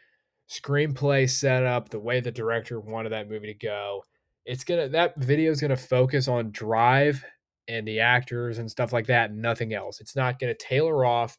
screenplay 0.50 1.28
setup, 1.28 1.88
the 1.88 2.00
way 2.00 2.20
the 2.20 2.32
director 2.32 2.80
wanted 2.80 3.10
that 3.10 3.28
movie 3.28 3.46
to 3.46 3.54
go. 3.54 4.04
It's 4.44 4.64
gonna 4.64 4.88
that 4.88 5.16
video 5.18 5.50
is 5.50 5.60
gonna 5.60 5.76
focus 5.76 6.28
on 6.28 6.50
Drive 6.50 7.24
and 7.68 7.86
the 7.86 8.00
actors 8.00 8.58
and 8.58 8.70
stuff 8.70 8.92
like 8.92 9.06
that, 9.06 9.30
and 9.30 9.42
nothing 9.42 9.74
else. 9.74 10.00
It's 10.00 10.16
not 10.16 10.38
gonna 10.38 10.54
tailor 10.54 11.04
off 11.04 11.38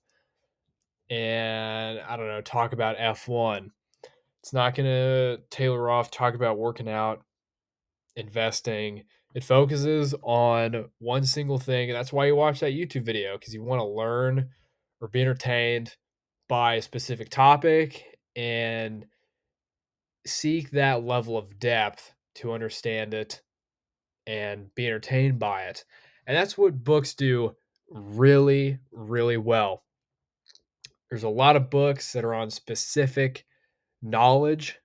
and 1.10 2.00
I 2.00 2.18
don't 2.18 2.28
know, 2.28 2.42
talk 2.42 2.74
about 2.74 2.98
F1. 2.98 3.72
It's 4.42 4.54
not 4.54 4.76
gonna 4.76 5.38
tailor 5.50 5.90
off, 5.90 6.12
talk 6.12 6.34
about 6.34 6.58
working 6.58 6.90
out, 6.90 7.24
investing. 8.16 9.04
It 9.36 9.44
focuses 9.44 10.16
on 10.24 10.90
one 11.00 11.24
single 11.24 11.60
thing, 11.60 11.90
and 11.90 11.98
that's 11.98 12.14
why 12.14 12.26
you 12.26 12.36
watch 12.36 12.60
that 12.62 12.74
YouTube 12.74 13.04
video 13.04 13.38
because 13.38 13.54
you 13.54 13.64
want 13.64 13.80
to 13.80 13.86
learn 13.86 14.50
or 15.02 15.08
be 15.08 15.22
entertained 15.22 15.96
by 16.48 16.76
a 16.76 16.82
specific 16.82 17.30
topic 17.30 18.18
and 18.36 19.06
seek 20.26 20.72
that 20.72 21.04
level 21.04 21.38
of 21.38 21.60
depth 21.60 22.14
to 22.36 22.54
understand 22.54 23.14
it 23.14 23.42
and 24.26 24.74
be 24.76 24.88
entertained 24.88 25.40
by 25.40 25.64
it. 25.64 25.86
And 26.26 26.36
that's 26.36 26.58
what 26.58 26.84
books 26.84 27.14
do 27.14 27.56
really, 27.90 28.80
really 28.92 29.38
well. 29.38 29.84
There's 31.10 31.24
a 31.24 31.30
lot 31.30 31.56
of 31.56 31.70
books 31.70 32.14
that 32.14 32.24
are 32.24 32.34
on 32.36 32.50
specific 32.50 33.46
knowledge, 34.02 34.80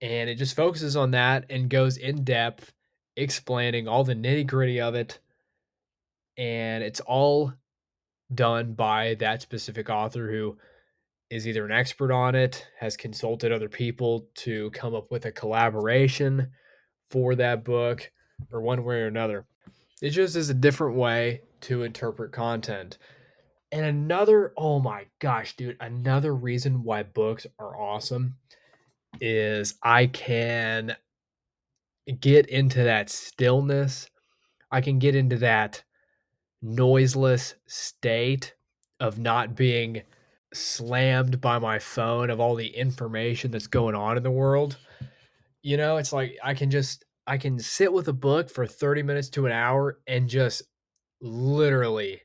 and 0.00 0.28
it 0.28 0.36
just 0.36 0.56
focuses 0.56 0.96
on 0.96 1.12
that 1.12 1.46
and 1.50 1.70
goes 1.70 1.96
in 1.96 2.24
depth, 2.24 2.72
explaining 3.16 3.88
all 3.88 4.04
the 4.04 4.14
nitty 4.14 4.46
gritty 4.46 4.80
of 4.80 4.94
it. 4.94 5.18
And 6.36 6.82
it's 6.82 7.00
all 7.00 7.52
done 8.34 8.74
by 8.74 9.14
that 9.20 9.42
specific 9.42 9.88
author 9.88 10.30
who 10.30 10.56
is 11.30 11.46
either 11.48 11.64
an 11.64 11.72
expert 11.72 12.12
on 12.12 12.34
it, 12.34 12.66
has 12.78 12.96
consulted 12.96 13.50
other 13.50 13.68
people 13.68 14.26
to 14.34 14.70
come 14.70 14.94
up 14.94 15.10
with 15.10 15.24
a 15.24 15.32
collaboration 15.32 16.50
for 17.10 17.34
that 17.34 17.64
book, 17.64 18.10
or 18.52 18.60
one 18.60 18.84
way 18.84 18.96
or 18.96 19.06
another. 19.06 19.46
It 20.02 20.10
just 20.10 20.36
is 20.36 20.50
a 20.50 20.54
different 20.54 20.96
way 20.96 21.42
to 21.62 21.82
interpret 21.82 22.32
content. 22.32 22.98
And 23.72 23.86
another, 23.86 24.52
oh 24.56 24.78
my 24.78 25.06
gosh, 25.18 25.56
dude, 25.56 25.76
another 25.80 26.34
reason 26.34 26.84
why 26.84 27.02
books 27.02 27.46
are 27.58 27.80
awesome 27.80 28.36
is 29.20 29.74
I 29.82 30.06
can 30.06 30.96
get 32.20 32.46
into 32.46 32.84
that 32.84 33.10
stillness. 33.10 34.08
I 34.70 34.80
can 34.80 34.98
get 34.98 35.14
into 35.14 35.36
that 35.38 35.82
noiseless 36.62 37.54
state 37.66 38.54
of 39.00 39.18
not 39.18 39.54
being 39.54 40.02
slammed 40.52 41.40
by 41.40 41.58
my 41.58 41.78
phone 41.78 42.30
of 42.30 42.40
all 42.40 42.54
the 42.54 42.68
information 42.68 43.50
that's 43.50 43.66
going 43.66 43.94
on 43.94 44.16
in 44.16 44.22
the 44.22 44.30
world. 44.30 44.78
You 45.62 45.76
know, 45.76 45.96
it's 45.96 46.12
like 46.12 46.36
I 46.42 46.54
can 46.54 46.70
just 46.70 47.04
I 47.26 47.38
can 47.38 47.58
sit 47.58 47.92
with 47.92 48.08
a 48.08 48.12
book 48.12 48.50
for 48.50 48.66
30 48.66 49.02
minutes 49.02 49.28
to 49.30 49.46
an 49.46 49.52
hour 49.52 49.98
and 50.06 50.28
just 50.28 50.62
literally 51.20 52.20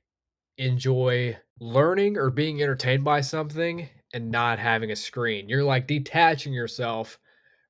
enjoy 0.58 1.38
learning 1.60 2.18
or 2.18 2.30
being 2.30 2.62
entertained 2.62 3.04
by 3.04 3.22
something 3.22 3.90
and 4.14 4.32
not 4.32 4.60
having 4.60 4.92
a 4.92 4.96
screen. 4.96 5.50
You're 5.50 5.64
like 5.64 5.88
detaching 5.88 6.54
yourself 6.54 7.20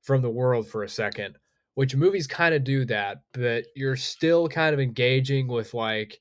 from 0.01 0.21
the 0.21 0.29
world 0.29 0.67
for 0.67 0.83
a 0.83 0.89
second, 0.89 1.37
which 1.75 1.95
movies 1.95 2.27
kind 2.27 2.55
of 2.55 2.63
do 2.63 2.85
that, 2.85 3.23
but 3.33 3.65
you're 3.75 3.95
still 3.95 4.47
kind 4.47 4.73
of 4.73 4.79
engaging 4.79 5.47
with 5.47 5.73
like 5.73 6.19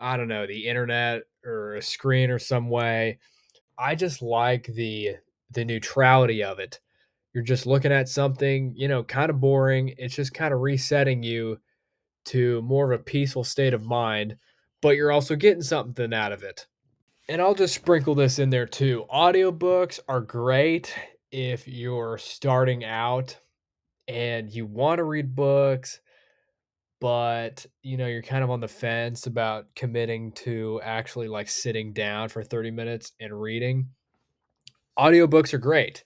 I 0.00 0.16
don't 0.16 0.28
know, 0.28 0.46
the 0.46 0.68
internet 0.68 1.22
or 1.44 1.74
a 1.74 1.82
screen 1.82 2.30
or 2.30 2.38
some 2.38 2.70
way. 2.70 3.18
I 3.78 3.94
just 3.94 4.22
like 4.22 4.66
the 4.66 5.16
the 5.50 5.64
neutrality 5.64 6.42
of 6.42 6.58
it. 6.58 6.80
You're 7.34 7.44
just 7.44 7.66
looking 7.66 7.92
at 7.92 8.08
something, 8.08 8.72
you 8.76 8.88
know, 8.88 9.02
kind 9.04 9.30
of 9.30 9.40
boring. 9.40 9.94
It's 9.98 10.14
just 10.14 10.34
kind 10.34 10.52
of 10.52 10.60
resetting 10.60 11.22
you 11.22 11.58
to 12.26 12.60
more 12.62 12.92
of 12.92 13.00
a 13.00 13.02
peaceful 13.02 13.44
state 13.44 13.74
of 13.74 13.84
mind, 13.84 14.36
but 14.82 14.96
you're 14.96 15.12
also 15.12 15.36
getting 15.36 15.62
something 15.62 16.12
out 16.12 16.32
of 16.32 16.42
it. 16.42 16.66
And 17.30 17.42
I'll 17.42 17.54
just 17.54 17.74
sprinkle 17.74 18.14
this 18.14 18.38
in 18.38 18.48
there 18.48 18.66
too. 18.66 19.04
Audiobooks 19.12 20.00
are 20.08 20.22
great 20.22 20.94
if 21.30 21.68
you're 21.68 22.16
starting 22.16 22.86
out 22.86 23.36
and 24.08 24.50
you 24.50 24.64
want 24.64 24.96
to 24.96 25.04
read 25.04 25.34
books, 25.34 26.00
but 27.02 27.66
you 27.82 27.98
know, 27.98 28.06
you're 28.06 28.22
kind 28.22 28.42
of 28.42 28.50
on 28.50 28.60
the 28.60 28.68
fence 28.68 29.26
about 29.26 29.66
committing 29.76 30.32
to 30.32 30.80
actually 30.82 31.28
like 31.28 31.48
sitting 31.48 31.92
down 31.92 32.30
for 32.30 32.42
30 32.42 32.70
minutes 32.70 33.12
and 33.20 33.38
reading. 33.38 33.90
Audiobooks 34.98 35.52
are 35.52 35.58
great 35.58 36.04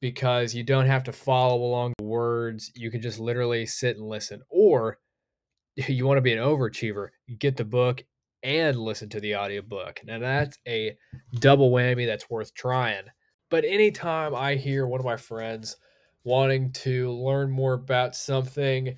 because 0.00 0.54
you 0.54 0.62
don't 0.62 0.86
have 0.86 1.02
to 1.04 1.12
follow 1.12 1.60
along 1.60 1.92
the 1.98 2.04
words. 2.04 2.70
You 2.76 2.92
can 2.92 3.02
just 3.02 3.18
literally 3.18 3.66
sit 3.66 3.96
and 3.96 4.06
listen. 4.06 4.42
Or 4.48 4.98
you 5.74 6.06
want 6.06 6.18
to 6.18 6.22
be 6.22 6.32
an 6.32 6.38
overachiever, 6.38 7.08
you 7.26 7.36
get 7.36 7.56
the 7.56 7.64
book 7.64 8.04
and 8.42 8.76
listen 8.76 9.08
to 9.10 9.20
the 9.20 9.36
audiobook. 9.36 10.00
Now 10.04 10.18
that's 10.18 10.58
a 10.66 10.96
double 11.34 11.70
whammy 11.70 12.06
that's 12.06 12.30
worth 12.30 12.54
trying. 12.54 13.04
But 13.50 13.64
anytime 13.64 14.34
I 14.34 14.56
hear 14.56 14.86
one 14.86 15.00
of 15.00 15.06
my 15.06 15.16
friends 15.16 15.76
wanting 16.24 16.72
to 16.72 17.10
learn 17.10 17.50
more 17.50 17.74
about 17.74 18.16
something 18.16 18.96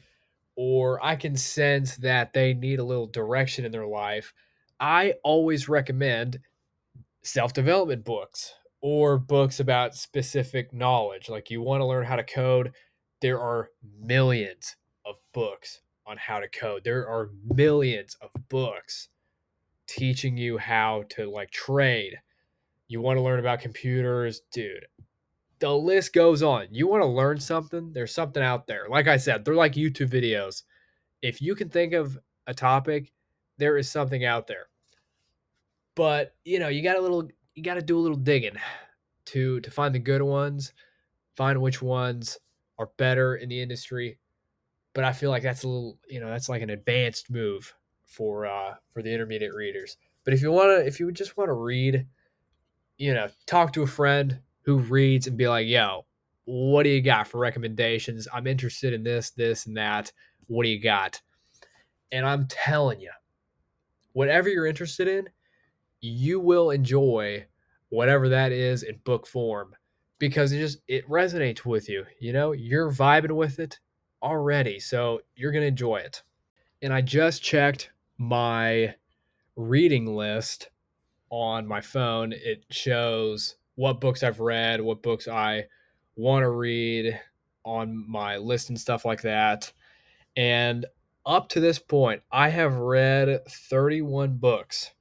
or 0.56 1.04
I 1.04 1.14
can 1.16 1.36
sense 1.36 1.96
that 1.98 2.32
they 2.32 2.54
need 2.54 2.78
a 2.78 2.84
little 2.84 3.06
direction 3.06 3.64
in 3.64 3.72
their 3.72 3.86
life, 3.86 4.32
I 4.80 5.14
always 5.22 5.68
recommend 5.68 6.40
self 7.22 7.52
development 7.52 8.04
books 8.04 8.54
or 8.80 9.18
books 9.18 9.60
about 9.60 9.94
specific 9.94 10.72
knowledge. 10.72 11.28
Like 11.28 11.50
you 11.50 11.62
want 11.62 11.80
to 11.80 11.86
learn 11.86 12.04
how 12.04 12.16
to 12.16 12.24
code, 12.24 12.72
there 13.20 13.40
are 13.40 13.70
millions 14.00 14.76
of 15.04 15.16
books 15.32 15.80
on 16.06 16.16
how 16.16 16.40
to 16.40 16.48
code. 16.48 16.84
There 16.84 17.06
are 17.06 17.30
millions 17.44 18.16
of 18.20 18.30
books 18.48 19.08
teaching 19.88 20.36
you 20.36 20.58
how 20.58 21.04
to 21.10 21.28
like 21.28 21.50
trade. 21.50 22.16
You 22.86 23.00
want 23.00 23.16
to 23.16 23.22
learn 23.22 23.40
about 23.40 23.60
computers, 23.60 24.42
dude. 24.52 24.86
The 25.58 25.74
list 25.74 26.12
goes 26.12 26.42
on. 26.42 26.68
You 26.70 26.86
want 26.86 27.02
to 27.02 27.08
learn 27.08 27.40
something? 27.40 27.92
There's 27.92 28.14
something 28.14 28.42
out 28.42 28.66
there. 28.68 28.86
Like 28.88 29.08
I 29.08 29.16
said, 29.16 29.44
they're 29.44 29.54
like 29.54 29.72
YouTube 29.72 30.10
videos. 30.10 30.62
If 31.20 31.42
you 31.42 31.56
can 31.56 31.68
think 31.68 31.94
of 31.94 32.16
a 32.46 32.54
topic, 32.54 33.12
there 33.56 33.76
is 33.76 33.90
something 33.90 34.24
out 34.24 34.46
there. 34.46 34.68
But, 35.96 36.36
you 36.44 36.60
know, 36.60 36.68
you 36.68 36.82
got 36.82 36.96
a 36.96 37.00
little 37.00 37.28
you 37.54 37.64
got 37.64 37.74
to 37.74 37.82
do 37.82 37.98
a 37.98 38.00
little 38.00 38.16
digging 38.16 38.56
to 39.26 39.60
to 39.60 39.70
find 39.70 39.92
the 39.92 39.98
good 39.98 40.22
ones, 40.22 40.72
find 41.36 41.60
which 41.60 41.82
ones 41.82 42.38
are 42.78 42.90
better 42.98 43.36
in 43.36 43.48
the 43.48 43.60
industry. 43.60 44.18
But 44.94 45.02
I 45.04 45.12
feel 45.12 45.30
like 45.30 45.42
that's 45.42 45.64
a 45.64 45.68
little, 45.68 45.98
you 46.08 46.20
know, 46.20 46.30
that's 46.30 46.48
like 46.48 46.62
an 46.62 46.70
advanced 46.70 47.30
move 47.30 47.74
for 48.08 48.46
uh 48.46 48.74
for 48.92 49.02
the 49.02 49.12
intermediate 49.12 49.54
readers. 49.54 49.96
But 50.24 50.34
if 50.34 50.42
you 50.42 50.50
want 50.50 50.68
to 50.68 50.86
if 50.86 50.98
you 50.98 51.10
just 51.12 51.36
want 51.36 51.48
to 51.48 51.54
read, 51.54 52.06
you 52.96 53.14
know, 53.14 53.28
talk 53.46 53.72
to 53.74 53.82
a 53.82 53.86
friend 53.86 54.40
who 54.62 54.78
reads 54.78 55.26
and 55.26 55.36
be 55.36 55.48
like, 55.48 55.66
"Yo, 55.66 56.04
what 56.44 56.82
do 56.82 56.90
you 56.90 57.00
got 57.00 57.28
for 57.28 57.38
recommendations? 57.38 58.26
I'm 58.32 58.46
interested 58.46 58.92
in 58.92 59.02
this, 59.02 59.30
this 59.30 59.66
and 59.66 59.76
that. 59.76 60.12
What 60.48 60.64
do 60.64 60.70
you 60.70 60.80
got?" 60.80 61.20
And 62.10 62.26
I'm 62.26 62.46
telling 62.48 63.00
you, 63.00 63.12
whatever 64.12 64.48
you're 64.48 64.66
interested 64.66 65.08
in, 65.08 65.28
you 66.00 66.40
will 66.40 66.70
enjoy 66.70 67.46
whatever 67.90 68.28
that 68.28 68.52
is 68.52 68.82
in 68.82 68.96
book 69.04 69.26
form 69.26 69.74
because 70.18 70.52
it 70.52 70.58
just 70.58 70.78
it 70.88 71.08
resonates 71.08 71.64
with 71.64 71.88
you 71.88 72.04
you 72.20 72.32
know 72.32 72.52
you're 72.52 72.90
vibing 72.90 73.32
with 73.32 73.58
it 73.58 73.78
already 74.22 74.78
so 74.78 75.20
you're 75.36 75.52
to 75.52 75.62
enjoy 75.62 75.96
it 75.96 76.22
and 76.82 76.92
i 76.92 77.00
just 77.00 77.42
checked 77.42 77.90
my 78.18 78.94
reading 79.56 80.06
list 80.14 80.70
on 81.30 81.66
my 81.66 81.80
phone 81.80 82.32
it 82.32 82.64
shows 82.70 83.56
what 83.74 84.00
books 84.00 84.22
i've 84.22 84.40
read 84.40 84.80
what 84.80 85.02
books 85.02 85.28
i 85.28 85.64
want 86.16 86.42
to 86.42 86.50
read 86.50 87.18
on 87.64 88.04
my 88.08 88.36
list 88.36 88.70
and 88.70 88.80
stuff 88.80 89.04
like 89.04 89.22
that 89.22 89.72
and 90.36 90.86
up 91.26 91.48
to 91.48 91.60
this 91.60 91.78
point 91.78 92.22
i 92.32 92.48
have 92.48 92.76
read 92.76 93.40
31 93.48 94.36
books 94.36 94.92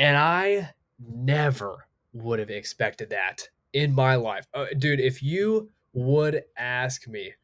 and 0.00 0.16
I 0.16 0.70
never 0.98 1.86
would 2.14 2.38
have 2.38 2.48
expected 2.48 3.10
that 3.10 3.50
in 3.74 3.94
my 3.94 4.14
life. 4.14 4.46
Uh, 4.54 4.64
dude, 4.78 4.98
if 4.98 5.22
you 5.22 5.70
would 5.92 6.42
ask 6.56 7.06
me 7.06 7.34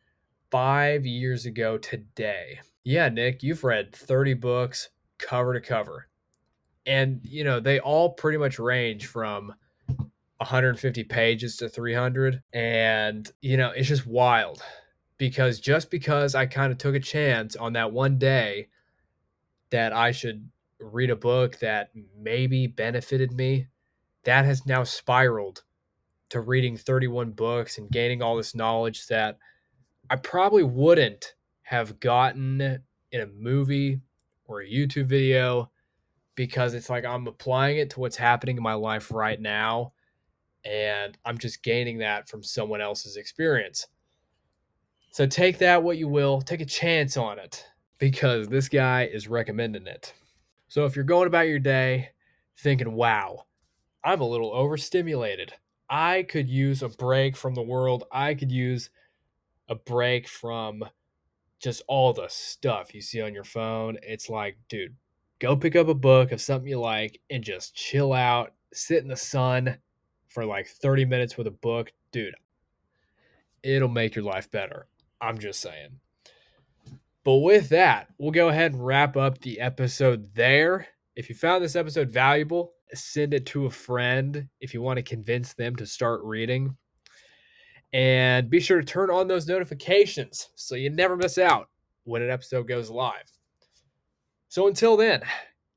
five 0.50 1.04
years 1.04 1.44
ago 1.44 1.76
today. 1.76 2.60
Yeah, 2.86 3.08
Nick, 3.08 3.42
you've 3.42 3.64
read 3.64 3.92
30 3.92 4.34
books 4.34 4.90
cover 5.18 5.52
to 5.54 5.60
cover. 5.60 6.06
And, 6.86 7.18
you 7.24 7.42
know, 7.42 7.58
they 7.58 7.80
all 7.80 8.10
pretty 8.10 8.38
much 8.38 8.60
range 8.60 9.06
from 9.06 9.52
150 10.36 11.02
pages 11.02 11.56
to 11.56 11.68
300. 11.68 12.44
And, 12.52 13.28
you 13.42 13.56
know, 13.56 13.70
it's 13.70 13.88
just 13.88 14.06
wild 14.06 14.62
because 15.18 15.58
just 15.58 15.90
because 15.90 16.36
I 16.36 16.46
kind 16.46 16.70
of 16.70 16.78
took 16.78 16.94
a 16.94 17.00
chance 17.00 17.56
on 17.56 17.72
that 17.72 17.90
one 17.90 18.18
day 18.18 18.68
that 19.70 19.92
I 19.92 20.12
should 20.12 20.48
read 20.78 21.10
a 21.10 21.16
book 21.16 21.58
that 21.58 21.90
maybe 22.16 22.68
benefited 22.68 23.32
me, 23.32 23.66
that 24.22 24.44
has 24.44 24.64
now 24.64 24.84
spiraled 24.84 25.64
to 26.28 26.40
reading 26.40 26.76
31 26.76 27.32
books 27.32 27.78
and 27.78 27.90
gaining 27.90 28.22
all 28.22 28.36
this 28.36 28.54
knowledge 28.54 29.08
that 29.08 29.38
I 30.08 30.14
probably 30.14 30.62
wouldn't 30.62 31.34
have 31.66 31.98
gotten 31.98 32.60
in 33.10 33.20
a 33.20 33.26
movie 33.26 34.00
or 34.44 34.60
a 34.62 34.70
YouTube 34.70 35.06
video 35.06 35.68
because 36.36 36.74
it's 36.74 36.88
like 36.88 37.04
I'm 37.04 37.26
applying 37.26 37.78
it 37.78 37.90
to 37.90 38.00
what's 38.00 38.16
happening 38.16 38.56
in 38.56 38.62
my 38.62 38.74
life 38.74 39.10
right 39.10 39.40
now 39.40 39.92
and 40.64 41.18
I'm 41.24 41.38
just 41.38 41.64
gaining 41.64 41.98
that 41.98 42.28
from 42.28 42.44
someone 42.44 42.80
else's 42.80 43.16
experience. 43.16 43.88
So 45.10 45.26
take 45.26 45.58
that 45.58 45.82
what 45.82 45.98
you 45.98 46.06
will, 46.06 46.40
take 46.40 46.60
a 46.60 46.66
chance 46.66 47.16
on 47.16 47.40
it 47.40 47.66
because 47.98 48.46
this 48.46 48.68
guy 48.68 49.06
is 49.12 49.26
recommending 49.26 49.88
it. 49.88 50.14
So 50.68 50.84
if 50.84 50.94
you're 50.94 51.04
going 51.04 51.26
about 51.26 51.48
your 51.48 51.58
day 51.58 52.10
thinking, 52.58 52.92
wow, 52.92 53.46
I'm 54.04 54.20
a 54.20 54.28
little 54.28 54.52
overstimulated, 54.52 55.52
I 55.90 56.22
could 56.22 56.48
use 56.48 56.84
a 56.84 56.90
break 56.90 57.36
from 57.36 57.54
the 57.54 57.62
world, 57.62 58.04
I 58.12 58.34
could 58.34 58.52
use 58.52 58.90
a 59.68 59.74
break 59.74 60.28
from 60.28 60.84
just 61.66 61.82
all 61.88 62.12
the 62.12 62.28
stuff 62.28 62.94
you 62.94 63.00
see 63.00 63.20
on 63.20 63.34
your 63.34 63.42
phone. 63.42 63.98
It's 64.00 64.30
like, 64.30 64.56
dude, 64.68 64.94
go 65.40 65.56
pick 65.56 65.74
up 65.74 65.88
a 65.88 65.94
book 65.94 66.30
of 66.30 66.40
something 66.40 66.70
you 66.70 66.78
like 66.78 67.20
and 67.28 67.42
just 67.42 67.74
chill 67.74 68.12
out, 68.12 68.52
sit 68.72 69.02
in 69.02 69.08
the 69.08 69.16
sun 69.16 69.76
for 70.28 70.44
like 70.44 70.68
30 70.68 71.04
minutes 71.06 71.36
with 71.36 71.48
a 71.48 71.50
book. 71.50 71.92
Dude, 72.12 72.36
it'll 73.64 73.88
make 73.88 74.14
your 74.14 74.24
life 74.24 74.48
better. 74.48 74.86
I'm 75.20 75.38
just 75.38 75.60
saying. 75.60 75.98
But 77.24 77.38
with 77.38 77.68
that, 77.70 78.10
we'll 78.16 78.30
go 78.30 78.46
ahead 78.46 78.72
and 78.72 78.86
wrap 78.86 79.16
up 79.16 79.40
the 79.40 79.58
episode 79.58 80.32
there. 80.36 80.86
If 81.16 81.28
you 81.28 81.34
found 81.34 81.64
this 81.64 81.74
episode 81.74 82.10
valuable, 82.10 82.74
send 82.94 83.34
it 83.34 83.44
to 83.46 83.66
a 83.66 83.70
friend 83.70 84.46
if 84.60 84.72
you 84.72 84.82
want 84.82 84.98
to 84.98 85.02
convince 85.02 85.52
them 85.52 85.74
to 85.74 85.84
start 85.84 86.20
reading. 86.22 86.76
And 87.96 88.50
be 88.50 88.60
sure 88.60 88.78
to 88.78 88.84
turn 88.84 89.08
on 89.08 89.26
those 89.26 89.48
notifications 89.48 90.50
so 90.54 90.74
you 90.74 90.90
never 90.90 91.16
miss 91.16 91.38
out 91.38 91.70
when 92.04 92.20
an 92.20 92.28
episode 92.28 92.68
goes 92.68 92.90
live. 92.90 93.32
So 94.48 94.66
until 94.66 94.98
then, 94.98 95.22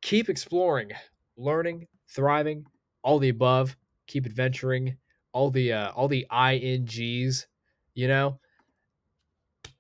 keep 0.02 0.28
exploring, 0.28 0.92
learning, 1.38 1.88
thriving, 2.10 2.66
all 3.04 3.20
the 3.20 3.30
above. 3.30 3.78
Keep 4.08 4.26
adventuring, 4.26 4.98
all 5.32 5.50
the 5.50 5.72
uh, 5.72 5.92
all 5.92 6.10
the 6.10 6.28
ings, 6.34 7.48
you 7.94 8.10
know. 8.10 8.38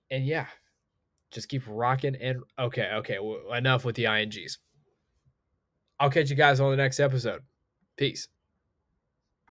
And 0.09 0.25
yeah, 0.25 0.45
just 1.31 1.49
keep 1.49 1.63
rocking 1.67 2.15
and 2.15 2.39
okay, 2.57 2.89
okay, 2.93 3.17
enough 3.53 3.83
with 3.83 3.97
the 3.97 4.05
ings. 4.05 4.59
I'll 5.99 6.09
catch 6.09 6.29
you 6.29 6.37
guys 6.37 6.61
on 6.61 6.71
the 6.71 6.77
next 6.77 7.01
episode. 7.01 7.41
Peace. 7.97 8.29